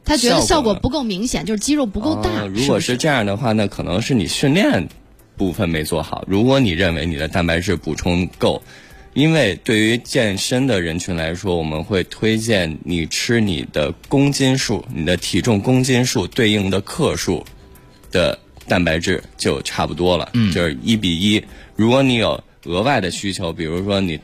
[0.06, 2.30] 他觉得效效果果不够明显，就是肌肉不够大。
[2.44, 4.88] 哦如果是是这样的话，那可能是你训练
[5.36, 6.24] 部分没做好。
[6.28, 8.62] 如果你认为你的蛋白质补充够，
[9.16, 17.46] 因为对于健身的人群来说，我们会推荐你吃你的公斤数，你的体重公斤数对应的克数
[18.12, 21.42] 的蛋白质就差不多了，嗯，就是一比一。
[21.78, 24.20] 如果你有额外的需求，比如说你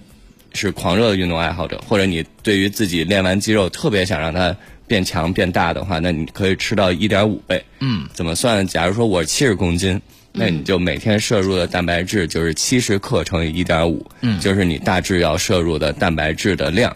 [0.54, 4.54] 是狂热的运动爱好者，或者你对于自己练完肌肉特别想让它
[4.88, 7.64] 变强变大的话，那你可以吃到一点五倍。
[7.80, 8.68] 嗯，怎么算？
[8.68, 10.02] 假如说我七十公斤，
[10.34, 16.96] 那你就每天摄入的蛋白质就是七十克乘以一点五，嗯，就是你大致要摄入的蛋白质的量。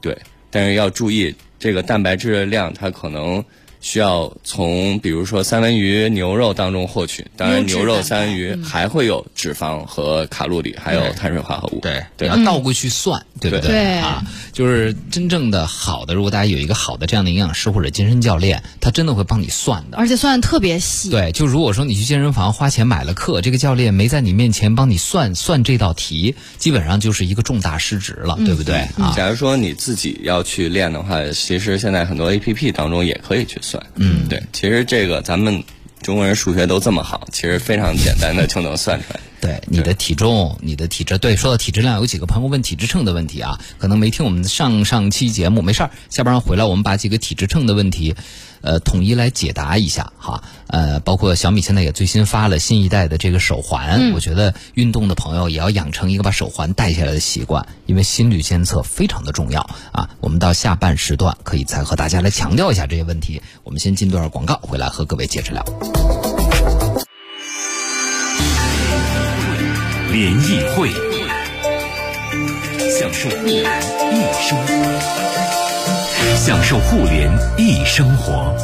[0.00, 0.16] 对，
[0.50, 3.42] 但是要注意，这个蛋白质的量它可能
[3.84, 7.26] 需要从比如说三文鱼、牛肉当中获取。
[7.36, 11.80] 当然，牛肉、三文鱼还会有脂肪和卡路里，还有碳水化合物。
[11.80, 19.98] 对，对你要倒过去算，对不对对啊，就是真正的好的，如果大家有一个好的这样的营养师或者健身教练，他真的会帮你算的。
[19.98, 21.10] 而且算的特别细。
[21.10, 29.12] 对，就如果说你去健身房花钱买了课，这个教练没在你面前帮你算算这道题，基本上就是一个重大失职了，对不对啊？
[29.14, 33.73] 假如说你自己要去练的话，其实现在很多 A P P 当中也可以去算。
[33.96, 35.62] 嗯，对，其实这个咱们
[36.02, 39.20] 中国人数学都这么好，其实非常简单的就能算出来。
[39.44, 48.14] 对你的体重、你的体质，对，说到体质量，有几个朋友问体质秤的问题啊，可能没听我们上上期节目，没事儿，下班回来我们把几个体质秤的问题，
[48.62, 50.42] 呃，统一来解答一下哈。
[50.68, 59.60] 呃，包括小米现在也最新发了新一代的这个手环，我觉得运动的朋友也要养成一个把手环戴下来的习惯，因为心率监测非常的重要
[59.92, 60.08] 啊。
[60.20, 63.42] 我们到下半时段可以再和大家来强调一下这些问题。
[63.62, 66.33] 我们先进段广告，回来和各位接着聊。
[70.14, 70.90] 联谊会，
[72.88, 73.64] 享受互联
[74.12, 74.72] 一生活，
[76.36, 78.54] 享受互联一生活。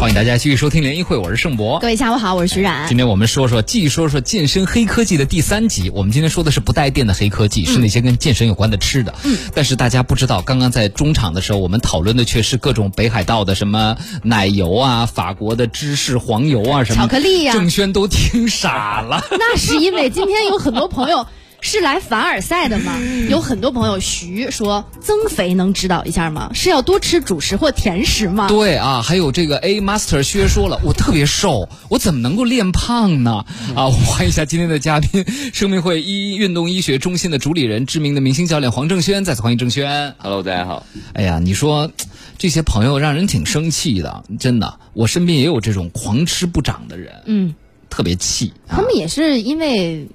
[0.00, 1.78] 欢迎大家继续收听联谊会，我是盛博。
[1.78, 2.88] 各位下午好，我是徐冉。
[2.88, 5.90] 今天我们说说，继续说说健身黑科技的第三集。
[5.90, 9.14] 我们今天说的是不带电的黑科技，是那些跟健身有关的吃的。
[9.24, 19.22] 嗯，但是大家不知道，刚刚在中场的时候，我们讨论的却是各种北海道的什么奶油啊，法国的芝士黄油啊，什么巧克力呀郑轩都听傻了。
[19.32, 21.26] 那是因为今天有很多朋友
[21.62, 26.50] 是来凡尔赛的吗，有很多朋友徐说增肥能指导一下吗？
[26.54, 28.48] 是要多吃主食或甜食吗？
[28.48, 33.44] 对啊，还有这个 A Master 薛说了，我特别瘦，我怎么能够练胖呢？
[33.76, 40.14] 啊，我欢迎一下今天的嘉宾，生命会医运动医学中心的主理人，知名的明星教练黄正轩，再次欢迎正轩。
[40.18, 40.86] Hello，大家好。
[41.12, 41.90] 哎呀，你说
[42.38, 47.54] 这些朋友让人挺生气的，真的，我身边也有这种狂吃不长的人，嗯，
[47.90, 48.52] 特别气。
[48.66, 50.08] 啊他们也是因为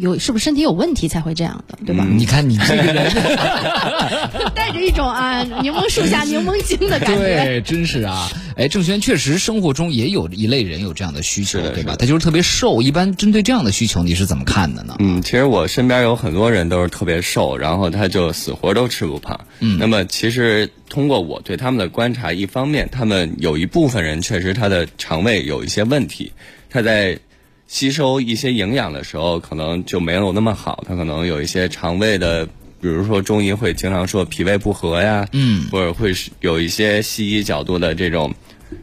[0.00, 2.06] 有是不是身体有问题才会这样的，对吧？
[2.08, 3.12] 你看你这个人，
[4.54, 7.18] 带着一种啊柠檬树下柠檬精的感觉。
[7.18, 8.28] 对，真是啊。
[8.56, 11.94] 哎，郑轩确实生活中也有一类人有这样的需求，对吧？
[11.96, 12.82] 他就是特别瘦。
[12.82, 14.96] 一般针对这样的需求，你是怎么看的呢？
[14.98, 19.38] 嗯，其实我身边有很多人都是特别瘦，然后他就死活都吃不胖。
[19.60, 26.32] 嗯，那么其实通过我对他们的观察，一方面他们有一部分人确实他的肠胃有一些问题，
[26.68, 27.16] 他在
[27.68, 32.48] 吸收一些营养的时候可能就没有那么好，他可能有一些肠胃的。
[32.80, 38.32] 比如说中医会经常说脾胃不和呀，嗯，或者会有一些西医角度的这种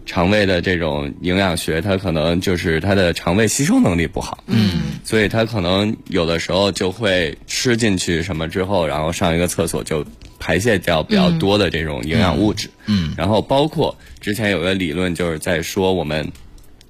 [0.05, 10.05] 肠胃的这种营养学，它可能就是它的肠胃吸收能力不好，嗯，所以它可能有的时候就会吃进去什么之后，然后上一个厕所就
[10.39, 16.29] 排泄掉比较多的这种营养物质，嗯，然后包括之前有个理论就是在说我们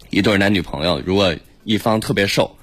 [0.10, 2.56] 一对男女朋友，如果一方特别瘦，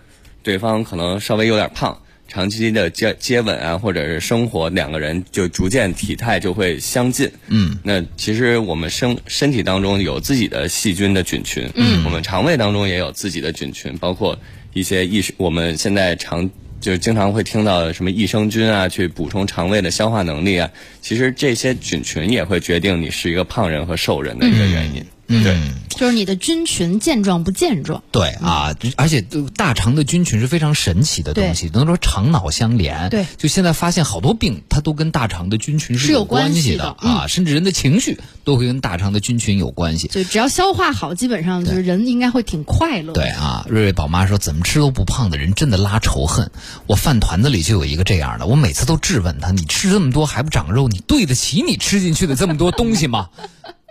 [0.43, 1.99] 对方可能稍微有点胖。
[2.29, 7.31] 长期的接接吻啊，或者是生活，两个人就逐渐体态就会相近。
[7.49, 14.39] 嗯，那其实我们身身体当中有自己的细菌的菌群，嗯，我们肠胃当中也有自己的菌群，包括
[14.73, 16.49] 一些益我们现在常
[16.81, 20.71] 就是经常会听到的什么益生菌啊，去补充肠胃的消化能力啊。
[21.03, 25.05] 其实这些菌群也会决定你是一个胖人和瘦人的一个原因。
[25.29, 25.57] 对，
[25.89, 28.03] 就是你的菌群健壮不健壮？
[28.11, 29.25] 对啊，而且
[29.57, 33.09] 大肠的菌群是非常神奇的东西，能说肠脑相连。
[33.09, 40.09] 对，就现在发现好多病，它都跟大肠的菌群是有是关系的啊，甚至人的情绪都会跟大肠的菌群有关系。
[40.09, 43.15] 就只要消化好，基本上就是人应该会挺快乐。
[43.15, 46.51] 对啊，瑞瑞宝妈说，怎么吃都不胖的人真的拉仇恨。
[46.87, 53.31] 我饭团子里就有一个这样的，我每次都质问他：你吃这么多还不长肉，你对得起你吃进去的这么多东西吗？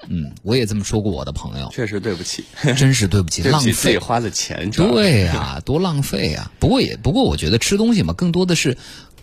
[0.07, 2.43] 嗯，我也这么说过我的朋友，确实对不起，
[2.77, 4.69] 真是对不起， 浪费自己花的钱。
[4.71, 6.51] 对呀、 多浪费啊！
[6.59, 8.77] 不过也不过，我觉得吃东西嘛，更多的是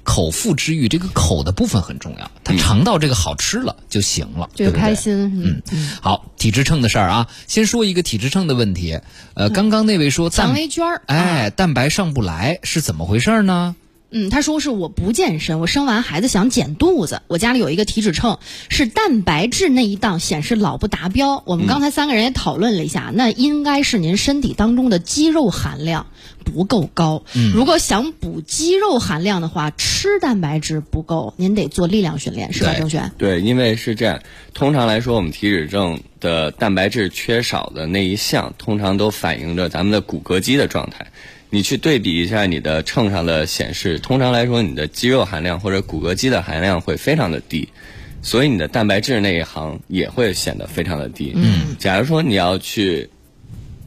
[0.05, 5.43] 口腹之欲，这个口的部分很重要，他尝到这个好吃了就行了，就对不对开心。
[5.45, 5.62] 嗯，
[6.01, 8.99] 好，体脂秤的事儿啊，先说一个体脂秤的问题。
[9.35, 13.77] 呃，刚刚那位说蛋嗯肠，微圈儿，哎，蛋白上不来是怎么回事呢？
[14.11, 18.38] 嗯，他说是我不健身，我生完孩子想减肚子，我家里有一个体脂秤，
[18.71, 21.42] 是蛋白质那一档显示老不达标。
[21.44, 26.07] 我们刚才三个人也讨论了一下，那应该是您身体当中的肌肉含量
[26.42, 27.23] 不够高。
[27.53, 33.12] 如果想补肌肉含量的话，吃蛋白质不够，您得做力量训练，是吧，对郑璇？
[33.18, 34.23] 对，因为是这样，
[34.55, 41.09] 通常来说，我们体脂症的蛋白质缺少的那一项，通常都反映着咱们的骨骼肌的状态。
[41.51, 47.69] 你去对比一下你的秤上的显示，通常来说，你的肌肉含量或者骨骼肌的含量会非常的低，
[48.23, 51.33] 所以你的蛋白质那一行也会显得非常的低。
[51.35, 53.09] 嗯，假如说你要去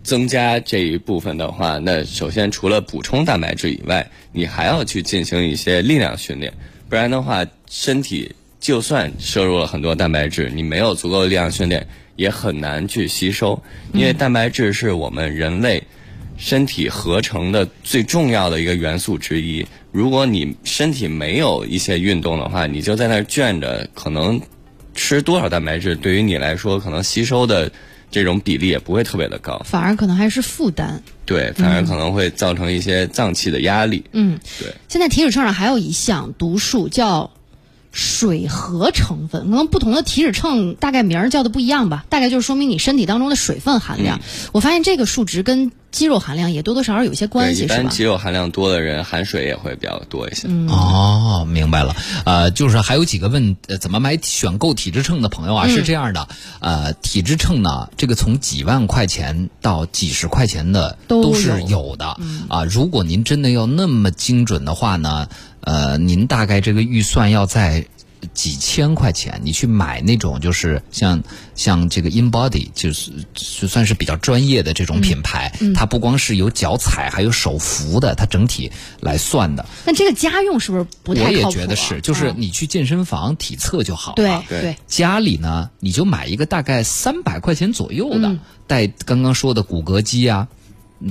[0.03, 6.51] 增加这一部分的话，那首先除了补充蛋白质以外，你还要去进行一些力量训练，
[6.89, 13.61] 不然的话，身体就算摄入了很多蛋白质，你没有足够的力量训练，也很难去吸收，
[13.93, 15.83] 因为蛋白质是我们人类
[16.41, 19.63] 身体合成的最重要的一个元素之一。
[19.91, 24.41] 如果你身体没有一些运动的话，你就在那儿圈着，可能
[24.95, 27.71] 吃多少蛋白质对于你来说，可能吸收的
[28.09, 29.61] 这种比例也不会特别的高。
[29.63, 31.01] 反而可能还是负担。
[31.27, 34.03] 对，反而可能会造成一些脏器的压力。
[34.11, 34.73] 嗯，对。
[34.89, 37.29] 现在体脂秤上还有一项读数叫
[37.91, 44.19] 水合成分，可能不同的体脂秤大概名儿叫的不一样吧，大概就是说明你身体当中的水分含量。
[44.53, 47.75] 我发现这个数值跟肌肉含量也多多少少有些关，系，是吧？
[47.75, 50.47] 一般肌肉含量多的人含水也会比较多一些。
[50.69, 51.95] 哦，明白了。
[52.25, 56.27] 呃，就是还有几个问、呃、怎么买选购体脂秤的朋友啊，是这样的，
[56.59, 62.63] 呃，体脂秤呢，这个从几万块钱到几十块钱的都是有有的啊。
[62.63, 65.27] 如果您真的要那么精准的话呢，
[65.59, 67.85] 呃，您大概这个预算要在
[68.33, 71.21] 几千块钱，你去买那种就是像
[71.55, 79.65] 像这个 InBody，就是就算是比较专业的这种品牌，它不光是有脚踩，还有手扶的，它整体来算的。
[79.85, 81.33] 那这个家用是不是不太靠我？
[81.33, 84.15] 也觉得是，就是嗯你去健身房体测就好了。
[84.15, 90.47] 对对对，家里呢，你就买一个大概三百块钱左右的，嗯带刚刚说的骨骼肌啊、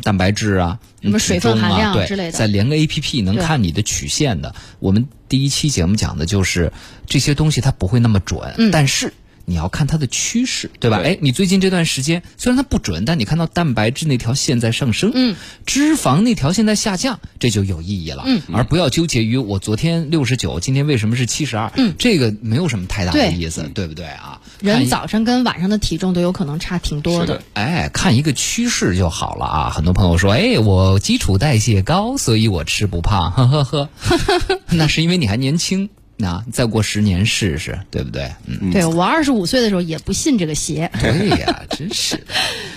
[0.03, 4.55] 蛋白质啊、什么水分啊含量对之类的再连个 A P P 能看你的曲线的。
[4.79, 6.73] 我们第一期节目讲的就是
[7.07, 9.13] 这些东西它不会那么准，嗯但是。
[9.51, 10.99] 你要看它的趋势，对吧？
[10.99, 15.35] 对哎，你最近这段时间虽然它不准，但你看到蛋白质那条线在上升，嗯，
[15.67, 18.23] 脂肪那条线在下降，这就有意义了。
[18.25, 21.73] 嗯，而不要纠结于我昨天六十九，今天为什么是七十二？
[21.77, 24.41] 嗯，这个没有什么太大的意思，对不对啊？
[24.61, 27.43] 人早上跟晚上的体重都有可能差挺多的。
[27.55, 29.71] 哎，看一个趋势就好了啊！
[29.71, 33.89] 很多朋友说，哎，我基础代谢高，所以我吃不胖，呵呵呵。
[34.71, 35.89] 那是因为你还年轻，
[36.21, 38.31] 那再过十年试试，对不对？
[38.47, 40.91] 嗯，对我二十五岁的时候也不信这个邪。
[41.01, 42.25] 对呀， 真是的。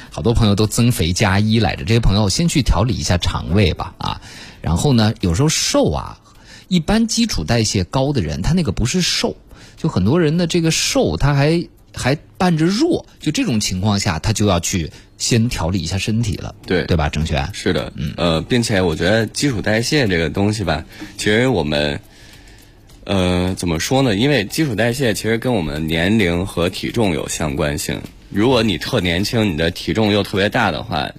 [0.09, 4.21] 好多朋友都增肥加一来着，这些朋友先去调理一下肠胃吧啊。
[4.61, 6.19] 然后呢，有时候瘦啊，
[6.69, 9.35] 一般基础代谢高的人，他那个不是瘦，
[9.75, 17.09] 就很多人的这个瘦，他还还伴着弱，就这种情况下，他就要去先调理一下身体了，对对吧？
[17.09, 20.85] 郑轩，是的，嗯呃，并且我觉得基础代谢这个东西吧，
[21.17, 21.99] 其实我们，
[23.05, 24.15] 呃，怎么说呢？
[24.15, 27.99] 因为基础代谢其实跟我们年龄和体重有相关性。
[28.29, 31.09] 如果你特年轻，你的体重又特别大的话，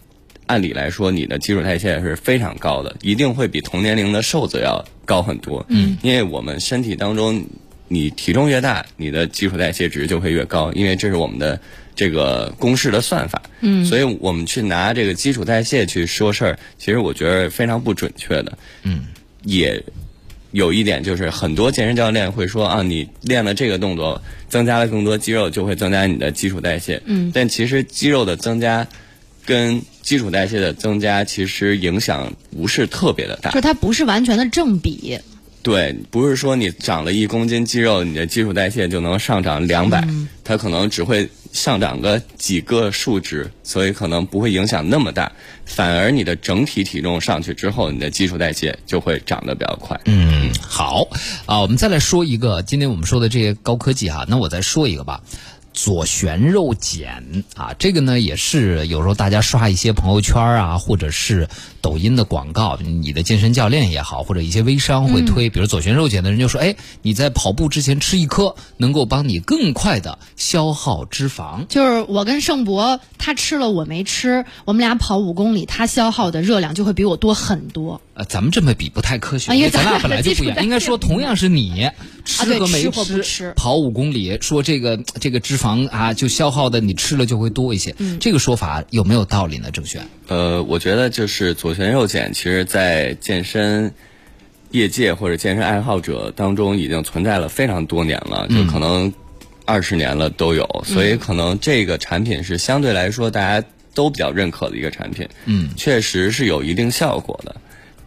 [0.46, 5.64] 按理来说你的基础代谢是非常高的，一定会比同年龄的瘦子要高很多。
[5.68, 7.44] 嗯，因为我们身体当中，
[7.88, 11.60] 你体重越大，你的基础代谢值就会越高，因为这是我们的
[11.94, 13.40] 这个公式的算法。
[13.60, 18.58] 嗯，所以我们去拿这个基础代谢去说事儿，其实我觉得非常不准确的。
[18.82, 19.06] 嗯，
[19.44, 19.82] 也
[20.54, 27.02] 有一点就是，很多健身教练会说啊，你练了这个动作，增加了更多肌肉，就会增加你的基础代谢。
[27.06, 28.86] 嗯，但其实肌肉的增加
[29.44, 33.60] 跟基础代谢的增加，其实影响不是特别的大就。
[33.60, 35.18] 它不是完全的正比。
[35.64, 40.06] 对，不是说你长了一公斤肌肉，你的基础代谢就能上涨两百、
[40.44, 45.32] 它可能只会上涨个几个数值，所以可能不会影响那么大。
[45.64, 49.98] 反而你的整体体重上去之后，你的基础代谢就会长得比较快。
[50.04, 51.08] 嗯，好
[51.46, 55.22] 啊，我们再来说一个，今天我们说的这些高科技哈，那我再说一个吧。
[55.74, 61.48] 左旋肉碱啊，这个呢也是有时候大家刷一些朋友圈啊，或者是
[61.82, 71.66] 抖音的广告，你的健身教练也好，或者一些微商会推，比如左旋肉碱的人就说，哎，你在跑步之前吃一颗，能够帮你更快的消耗脂肪。
[71.68, 78.00] 就是我跟盛博，他吃了我没吃，我们俩跑五公里，他消耗的热量就会比我多很多。
[78.14, 80.62] 呃，咱们这么比不太科学，啊因为咱俩本来就不一样。
[80.62, 81.90] 应该说，同样是你
[82.24, 82.88] 吃对和没
[83.22, 87.94] 吃跑五公里，说这个这个脂肪啊，就消耗的你吃了就会多一些。
[87.98, 89.70] 嗯这个说法有没有道理呢？
[89.72, 90.06] 郑轩？
[90.28, 93.92] 呃，我觉得就是左旋肉碱，其实在健身
[94.70, 99.12] 业界或者健身爱好者当中已经存在了非常多年了，就可能
[99.64, 105.28] 二十年了都有，所以可能这个产品是相对来说大家都比较认可的一个产品。
[105.46, 107.56] 嗯，确实是有一定效果的，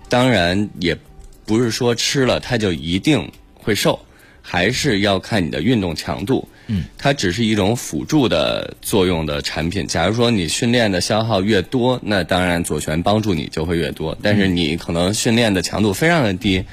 [0.09, 0.97] 当然也
[1.45, 3.99] 不是说吃了它就一定会瘦，
[4.41, 6.47] 还是要看你的运动强度。
[6.69, 9.87] 嗯，它只是一种辅助的作用的产品。
[9.87, 14.17] 假如说你训练的消耗越多，那当然左旋帮助你就会越多。
[14.21, 16.65] 但是你可能训练的强度非常的低，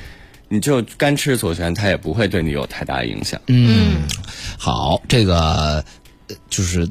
[0.48, 3.40] 你就干吃左旋，它也不会对你有太大影响。
[3.46, 4.02] 嗯，
[4.58, 5.38] 好，这个
[6.26, 6.88] 呃就是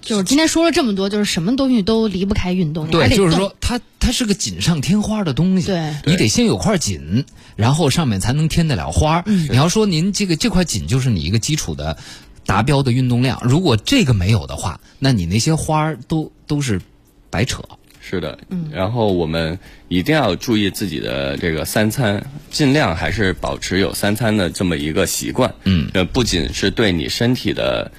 [0.00, 5.66] 就是今天说了这么多，就是什么东西都离不开运动，对，就是说它它是个锦上添花的东西。
[5.66, 7.24] 对你得先有块锦，
[7.56, 9.22] 然后上面才能添得了花。
[9.26, 11.96] 嗯你要说您这个这块锦就是你一个基础的
[12.46, 16.80] 达标的运动量，如果这个没有的话，那你那些花儿都都是
[17.28, 17.62] 白扯。
[18.02, 18.36] 是的，
[18.72, 19.56] 然后我们
[19.88, 22.20] 一定要注意自己的这个三餐，
[22.50, 25.54] 尽量还是保持有三餐的这么一个习惯。
[25.64, 27.92] 嗯，呃，不仅是对你身体的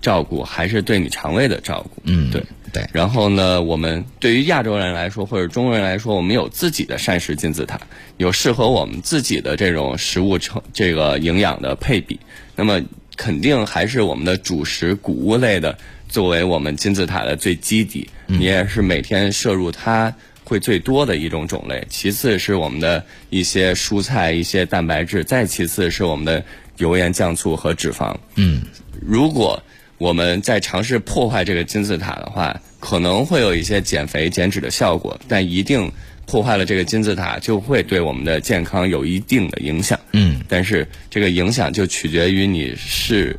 [0.00, 2.02] 照顾，还是对你肠胃的照顾。
[2.04, 2.42] 嗯对。
[2.72, 7.80] 对，然后呢，我们对于亚洲人来说，或者中国人来说，我们有自己的膳食金字塔，
[8.18, 12.20] 有适合我们自己的这种食物成这个营养的配比。
[12.54, 12.82] 那么
[13.16, 21.82] 肯定还是我们的主食谷物类的作为我们金字塔的最基底，你也是每天摄入它会最多的一种种类。
[21.88, 26.44] 其次是我们的一些蔬菜、一些蛋白质，再其次是我们的
[26.76, 28.14] 油盐酱醋和脂肪。
[28.34, 28.60] 嗯，
[29.00, 29.62] 如果
[29.98, 35.90] 我们在尝试破坏这个金字塔的话，可能会有一些减肥减脂的效果，但一定
[36.26, 39.98] 破坏了这个金字塔，就会对我们的健康有一定的影响。
[40.12, 43.38] 嗯，但是这个影响就取决于你是，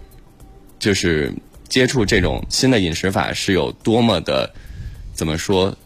[0.79, 1.31] 就是
[1.69, 4.51] 接触这种新的饮食法是有多么的，
[5.13, 5.77] 怎么说，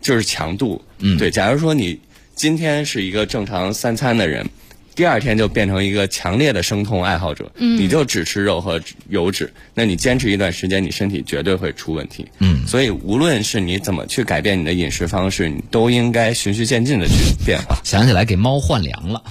[0.00, 0.82] 就是强度。
[1.00, 2.00] 嗯对，假如说你
[2.34, 4.48] 今天是一个正常三餐的人。
[4.96, 8.80] 第二天就变成一个强烈的生酮爱好者，嗯你就只吃肉和
[9.10, 12.26] 油脂，那你坚持一段时间，你身体绝对会出问题。
[12.40, 17.78] 嗯所以无论是你怎么去改变你的饮食方式，你都应该循序渐进的去变化。
[17.84, 19.22] 想起来给猫换粮了。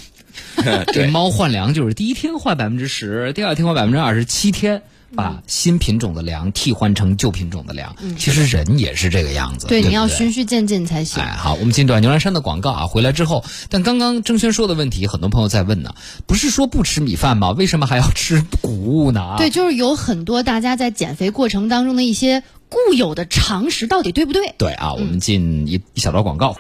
[0.94, 4.82] 给，猫换粮就是第一天换百分之十，第二天换百分之二十，七天
[5.16, 7.96] 把新品种的粮替换成旧品种的粮。
[8.18, 11.24] 其实人也是这个样子，对，不你要循序渐进才行。
[11.24, 15.96] 哎，好，我们进段牛栏山的广告啊，回来之后，但刚刚郑轩说的问题，很多朋友在问呢，
[16.28, 17.52] 不是说不吃米饭吗？
[17.52, 19.22] 为什么还要吃谷物呢？
[19.22, 24.54] 啊对，，就是有很多大家在减肥过程当中的一些固有的常识，到底对不对？
[24.58, 26.56] 对啊，我们进一一小段广告。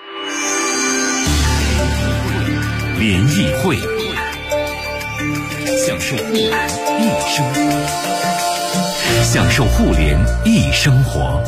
[2.97, 3.77] 联谊会，
[5.85, 6.49] 享受互联
[6.97, 7.03] 易
[7.35, 7.59] 生活，
[9.25, 11.43] 享受互联易生活。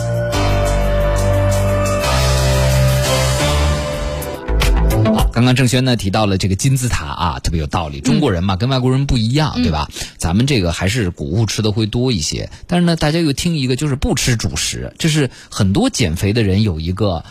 [5.16, 8.02] 好，刚刚郑轩呢提到了这个金字塔啊，特别有道理。
[8.02, 9.88] 中国人嘛，跟外国人不一样，对吧？
[10.18, 17.24] 咱们这个还是谷物吃的会多一些，但是呢，大家又听一个就是不吃主食，这是很多减肥的人有一个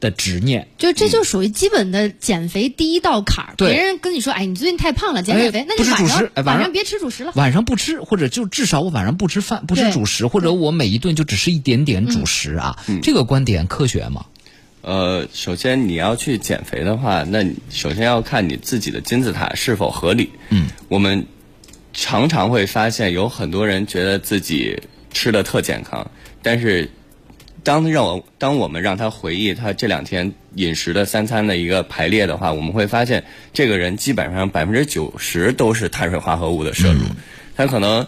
[0.00, 0.68] 的执念。
[0.78, 3.54] 就这就属于基本的减肥第一道坎儿。
[3.56, 7.32] 对别人跟你说，哎，你最近太胖了，减减肥，那你晚上哎晚上上别吃主食了。
[7.34, 12.78] 晚上不吃，或者就至少我晚上不吃饭，不吃主食，或者我每一顿就只吃一点点主食啊。
[13.02, 14.24] 这个观点科学吗？
[14.82, 20.30] 呃，首先你要去减肥的话，那你首先要看你自己的金字塔是否合理。
[20.50, 21.26] 嗯，我们
[21.92, 24.80] 常常会发现有很多人觉得自己
[25.12, 26.08] 吃的特健康，
[26.42, 26.88] 但是
[27.64, 37.00] 当让我当我们让他回忆他这两天饮食的三餐的一个排列的话，我们会发现这个人基本上百分之九十都是碳水化合物的摄入，
[37.56, 38.06] 他可能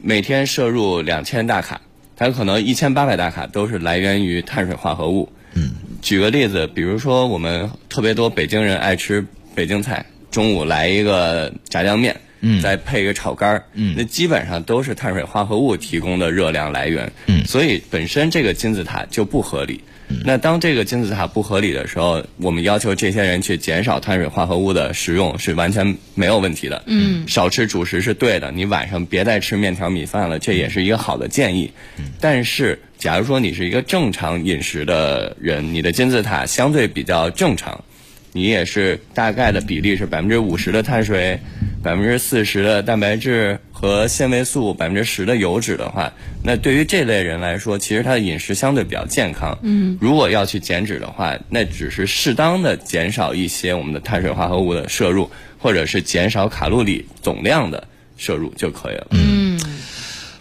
[0.00, 1.80] 每天摄入两千大卡，
[2.16, 5.30] 他可能一千八百大卡都是来源于碳水化合物。
[5.54, 12.60] 嗯，举个例子，比如说我们特别多北京人爱吃北京菜，中午来一个炸酱面，嗯。
[12.60, 13.94] 再配一个炒肝儿，嗯。
[13.96, 17.44] 那基本上都是碳水化合物提供的热量来源，嗯。
[17.44, 19.80] 所以本身这个金字塔就不合理。
[20.24, 26.82] 那当这个金字塔不合理的时候，我们要求这些人去减少碳水化合物的食用是完全没有问题的。
[26.86, 31.70] 嗯，少吃主食是对的，你晚上别再吃面条米饭了，这也是一个好的建议。
[32.18, 37.84] 但是，假如说你是一个正常饮食的人，你的金字塔相对比较正常，
[38.32, 41.38] 你也是大概的比例是百分之五十的碳水，
[41.82, 46.12] 百分之四十的蛋白质和纤维素，百分之十的油脂的话，
[46.44, 49.58] 那对于这类人来说，其实他的饮食相对比较健康。
[49.62, 59.06] 嗯，如果要去减脂的话，那只是适当的减少一些我们的碳水化合物的摄入，或者是减少卡路里总量的摄入就可以了。
[59.12, 59.58] 嗯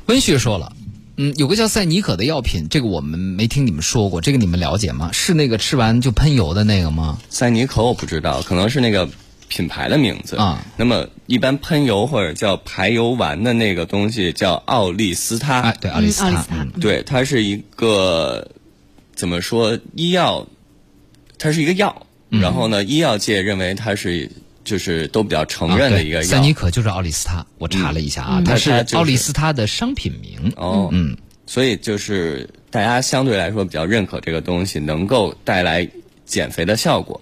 [0.08, 0.74] 温旭说了，
[1.18, 5.12] 嗯，有个叫赛尼可的药品，这个我们没听你们说过，这个你们了解吗？
[5.14, 7.20] 是那个吃完就喷油的那个吗？
[7.30, 9.08] 赛尼可我不知道，可能是那个
[9.50, 10.64] 品牌的名字啊。
[10.78, 15.60] 那么一般喷油或者叫排油丸的那个东西叫奥利司他。
[15.60, 18.50] 哎，对，奥利司他对，它是一个
[19.14, 20.47] 怎么说医药，
[21.38, 22.06] 它是一个药。
[22.32, 24.30] 嗯然后呢，医药界认为它是
[24.64, 26.24] 就是都比较承认的一个药。
[26.24, 30.54] 赛尼可就是奥利司他，我查了一下啊，它是那它是奥利司他的商品名。
[30.56, 35.89] 哦，嗯，所以就是大家相对来说比较认可这个东西能够带来
[36.28, 37.20] 减肥的效果，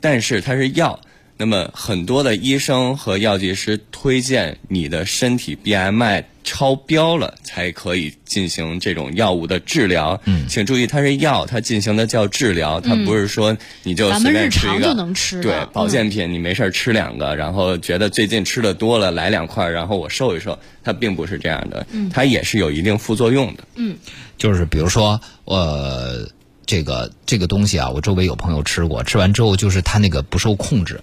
[0.00, 0.98] 但是它是药，
[1.40, 10.20] 那么很多的医生和药剂师推荐你的身体 BMI 超标了才可以进行这种药物的治疗。
[10.24, 15.42] 嗯，请注意，它是药，它进行的叫治疗，它不是说你就随便吃一个常就能吃的。
[15.42, 15.68] 对嗯。
[15.72, 23.64] 保健品，你没事儿吃两个，然后觉得最近吃的多了，来两块，然后我瘦一瘦，它并不是这样的，它也是有一定副作用的。
[23.76, 23.96] 嗯。
[24.36, 26.28] 就是比如说，呃，
[26.66, 31.00] 这个这个东西啊，我周围有朋友吃过，吃完之后就是他那个不受控制，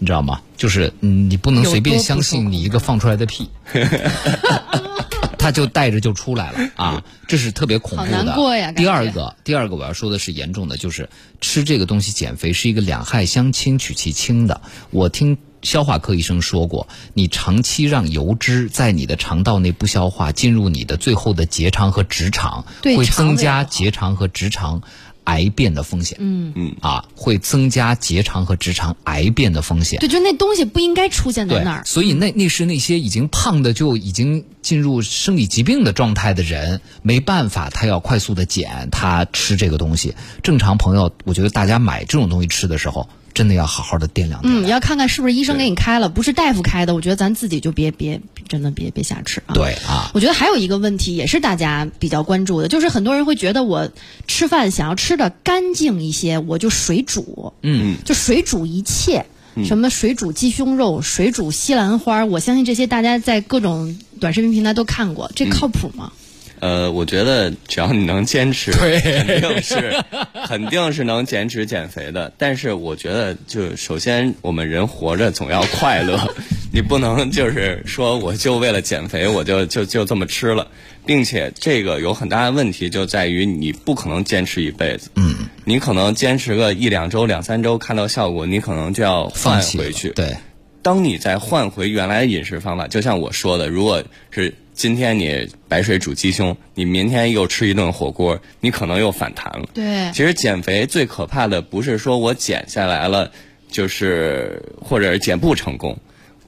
[0.00, 0.40] 你知道吗？
[0.56, 3.48] 就是嗯你不能随便相信你一个放出来的屁，
[5.38, 8.10] 他就带着就出来了啊，这是特别恐怖的。
[8.10, 11.08] 难过呀第二个，第二个我要说的是严重的，就是
[11.40, 14.60] 吃这个东西减肥是一个两害相倾取其轻的。
[14.90, 15.38] 我听。
[15.62, 24.80] 消化科医生说过，你长期让油脂在你的肠道内不消化，进入你的最后的结肠和直肠，会增加结肠和直肠
[25.24, 26.18] 癌变的风险。
[26.20, 30.00] 嗯嗯啊，会增加结肠和直肠癌变的风险。
[30.00, 31.82] 对，就那东西不应该出现在那儿，。
[31.84, 40.14] 所以那那是那些已经胖的就已经进入生理疾病的状态的人，没办法，他要快速的减，他吃这个东西。
[40.42, 44.62] 正常朋友，我觉得大家买这种东西吃的时候，真的要好好的掂量掂量。
[44.64, 49.54] 嗯，要看看是不是医生给你开了，不是大夫开的，我觉得咱自己就别别真的别别瞎吃啊。。
[49.54, 53.90] 对啊，我觉得还有一个问题也是大家比较关注的，就是很多人会觉得我
[54.26, 59.26] 吃饭想要吃的干净一些，我就水煮，嗯，就水煮一切，
[59.64, 66.12] 什么水煮鸡胸肉、水煮西兰花，我相信这些大家在各种短视频平台都看过，这靠谱吗？
[66.60, 70.04] 呃，我觉得只要你能坚持，对肯定是
[70.46, 72.32] 肯定是能减脂减肥的。
[72.36, 76.18] 但是我觉得，就首先我们人活着总要快乐，
[76.72, 80.68] 你不能就是说我就为了减肥我就就就这么吃了，
[81.06, 85.34] 并且这个有很大的问题就在于你不可能坚持一辈子，嗯，
[85.64, 90.36] 你可能坚持个一两周、两三周看到效果，你可能就要换放回去，对，
[90.82, 99.68] 当你再换回原来的饮食方法，就像我说的，如果是今天你白水煮鸡胸，你明天又吃一顿火锅，你可能又反弹了。
[99.74, 100.10] 对。
[100.14, 103.30] 其实减肥最可怕的不是说我减下来了，
[103.70, 105.98] 就是或者是减不成功，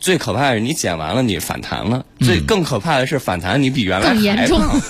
[0.00, 4.58] 最可怕的是你减完了你反弹了，最更可怕的是反弹你比原来更严重。
[4.58, 4.80] 还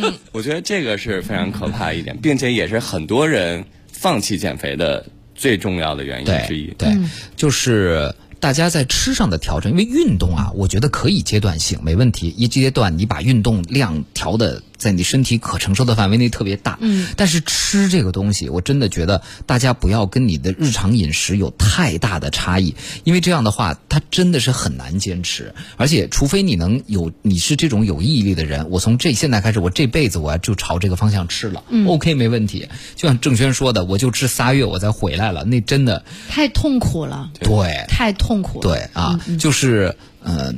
[0.00, 0.14] 胖。
[0.30, 6.72] 我觉得这个是非常可怕一点，并且也是很多人放弃减肥的最重要的原因之一。
[6.78, 6.88] 对。
[6.88, 6.96] 对，
[7.34, 12.34] 就是大家在吃上的调整，因为运动啊，我觉得可以阶段性，没问题。
[12.36, 22.74] 一阶段你把运动量调的在你身体可承受的范围内特别大，嗯，但是吃这个东西，我真的觉得大家不要跟你的日常饮食有太大的差异，
[23.04, 25.54] 因为这样的话，它真的是很难坚持。
[25.76, 32.68] 而且，除非你能有你是这种有毅力的人，我从这现在开始，我这辈子我要就朝这个方向吃了、o k 没问题。
[32.96, 37.86] 就像郑轩说的，我就吃仨月，我再回来了，那真的太痛苦了，对。
[37.88, 38.62] 太痛苦了。
[38.62, 40.54] 对啊，就是嗯、呃，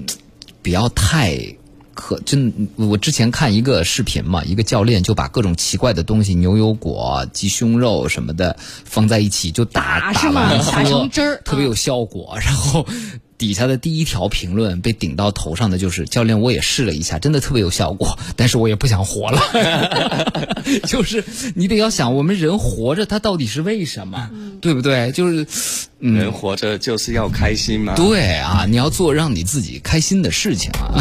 [0.63, 1.37] 不要太
[1.95, 2.69] 可真。
[2.77, 12.37] 我之前看一个视频嘛，一个教练就把各种奇怪的东西，牛油果、鸡胸肉什么的放在一起就打打打是吗完喝打成汁儿特别有效果。
[12.41, 12.87] 然后
[13.45, 19.39] 底下的第一条评论被顶到头上的就是教练，我也试了一下，真的特别有效果，但是我也不想活了。
[20.89, 21.23] 就是
[21.55, 24.31] 你得要想，我们人活着，他到底是为什么，
[24.63, 25.13] 对不对？
[25.13, 25.47] 就是。
[26.01, 27.95] 人活着就是要开心嘛。
[27.95, 31.01] 对啊，你要做让你自己开心的事情啊。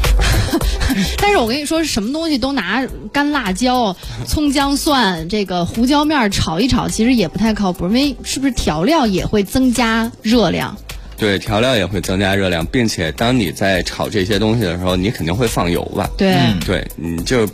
[1.16, 3.96] 但是我跟你说，什么东西都拿干辣椒、
[4.28, 10.76] 葱姜蒜、这个胡椒面炒一炒，其实也不太靠谱，因为是不是调料也会增加热量？
[11.20, 16.08] 对，调料也会增加热量，并且当你在炒这些东西的时候，你肯定会放油吧？
[16.16, 17.46] 对，对，你就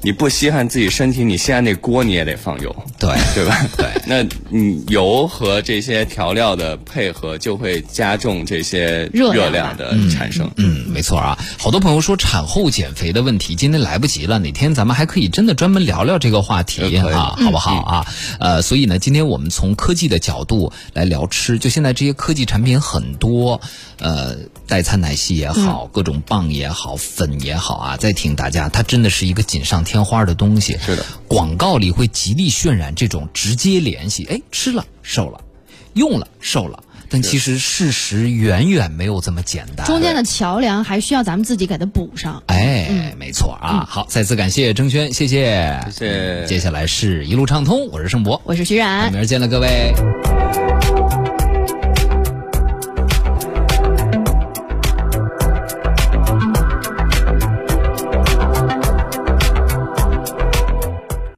[0.00, 3.66] 你不稀罕自己身体，你稀罕那锅你也得放油，对对吧？
[3.76, 10.48] 对 那你油和这些调料的配合，就会加重这些热量的产生。
[10.56, 11.36] 嗯，没错啊。
[11.58, 18.06] 好多朋友说产后减肥的问题，今天来不及了，哪天咱们还可以真的专门聊聊这个话题呃可以啊，好不好啊？
[18.38, 23.60] 呃，所以呢，今天我们从科技的角度来聊吃，就现在这些科技产品很多，
[24.00, 24.36] 呃，
[24.66, 30.78] 代餐奶昔也好，各种棒也好，粉也好啊，再听大家，它真的是一个锦上添花的东西。
[30.84, 35.40] 是的，广告里会极力渲染这种直接联系，哎，吃了瘦了，
[35.94, 36.82] 用了瘦了。
[37.10, 39.86] 但其实事实远远没有这么简单。
[39.86, 42.42] 中间的桥梁还需要咱们自己给它补上。
[42.48, 43.86] 哎，没错啊。
[43.88, 49.94] 好，再次感谢郑轩，谢谢，谢谢接下来是一路畅通，我是盛博，我是徐冉明，儿见了各位。